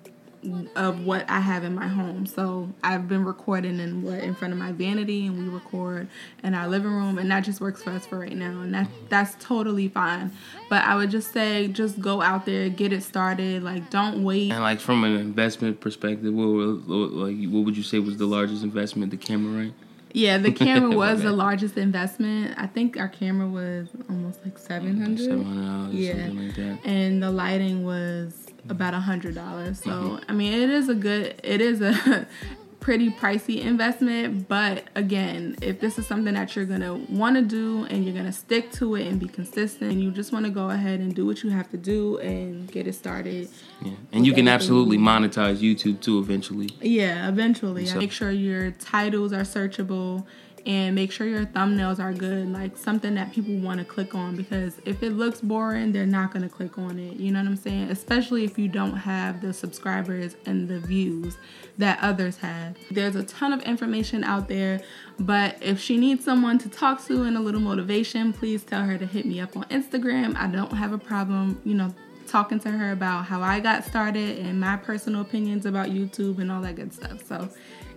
[0.75, 2.27] of what I have in my home.
[2.27, 6.09] So I've been recording in what in front of my vanity, and we record
[6.43, 8.89] in our living room, and that just works for us for right now, and that
[9.09, 10.33] that's totally fine.
[10.69, 13.63] But I would just say, just go out there, get it started.
[13.63, 14.51] Like, don't wait.
[14.51, 18.63] And like from an investment perspective, what like what would you say was the largest
[18.63, 19.11] investment?
[19.11, 19.75] The camera, right?
[20.15, 22.55] Yeah, the camera was the largest investment.
[22.59, 25.25] I think our camera was almost like seven hundred.
[25.25, 26.13] Seven hundred dollars, yeah.
[26.13, 26.79] something like that.
[26.85, 29.83] And the lighting was about a hundred dollars.
[29.83, 30.31] So mm-hmm.
[30.31, 32.27] I mean, it is a good, it is a
[32.81, 34.49] pretty pricey investment.
[34.49, 38.33] But again, if this is something that you're gonna want to do and you're gonna
[38.33, 41.43] stick to it and be consistent, you just want to go ahead and do what
[41.43, 43.49] you have to do and get it started.
[43.81, 46.71] Yeah, and you can absolutely monetize YouTube too eventually.
[46.81, 47.87] Yeah, eventually.
[47.87, 50.27] So- Make sure your titles are searchable
[50.65, 54.37] and make sure your thumbnails are good like something that people want to click on
[54.37, 57.49] because if it looks boring they're not going to click on it you know what
[57.49, 57.91] i'm saying?
[57.91, 61.37] Especially if you don't have the subscribers and the views
[61.79, 62.77] that others have.
[62.91, 64.81] There's a ton of information out there
[65.19, 68.97] but if she needs someone to talk to and a little motivation please tell her
[68.99, 70.37] to hit me up on instagram.
[70.37, 71.93] I don't have a problem you know
[72.29, 76.53] talking to her about how i got started and my personal opinions about youtube and
[76.53, 77.27] all that good stuff.
[77.27, 77.49] So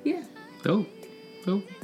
[0.03, 0.23] yeah.
[0.63, 0.89] Dope.
[1.45, 1.74] Dope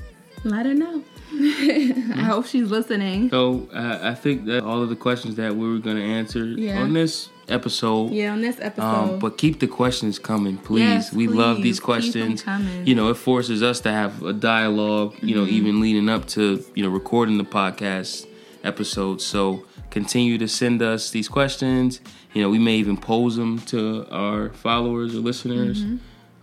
[0.43, 1.03] let her know.
[1.33, 3.29] I hope she's listening.
[3.29, 6.45] So uh, I think that all of the questions that we were going to answer
[6.45, 6.81] yeah.
[6.81, 8.11] on this episode.
[8.11, 9.13] Yeah, on this um, episode.
[9.13, 10.81] Um, but keep the questions coming, please.
[10.81, 11.35] Yes, we please.
[11.35, 12.43] love these questions.
[12.85, 15.15] You know, it forces us to have a dialogue.
[15.21, 15.43] You mm-hmm.
[15.43, 18.27] know, even leading up to you know recording the podcast
[18.63, 19.21] episode.
[19.21, 22.01] So continue to send us these questions.
[22.33, 25.83] You know, we may even pose them to our followers or listeners.
[25.83, 25.97] Mm-hmm.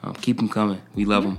[0.06, 0.80] Um, keep them coming.
[0.94, 1.30] We love yeah.
[1.30, 1.38] them.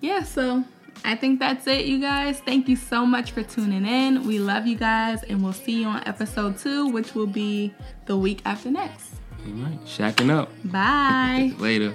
[0.00, 0.22] Yeah.
[0.24, 0.64] So
[1.04, 2.40] I think that's it, you guys.
[2.40, 4.26] Thank you so much for tuning in.
[4.26, 7.74] We love you guys, and we'll see you on episode two, which will be
[8.06, 9.14] the week after next.
[9.46, 10.50] All right, shacking up.
[10.64, 11.52] Bye.
[11.58, 11.94] Later.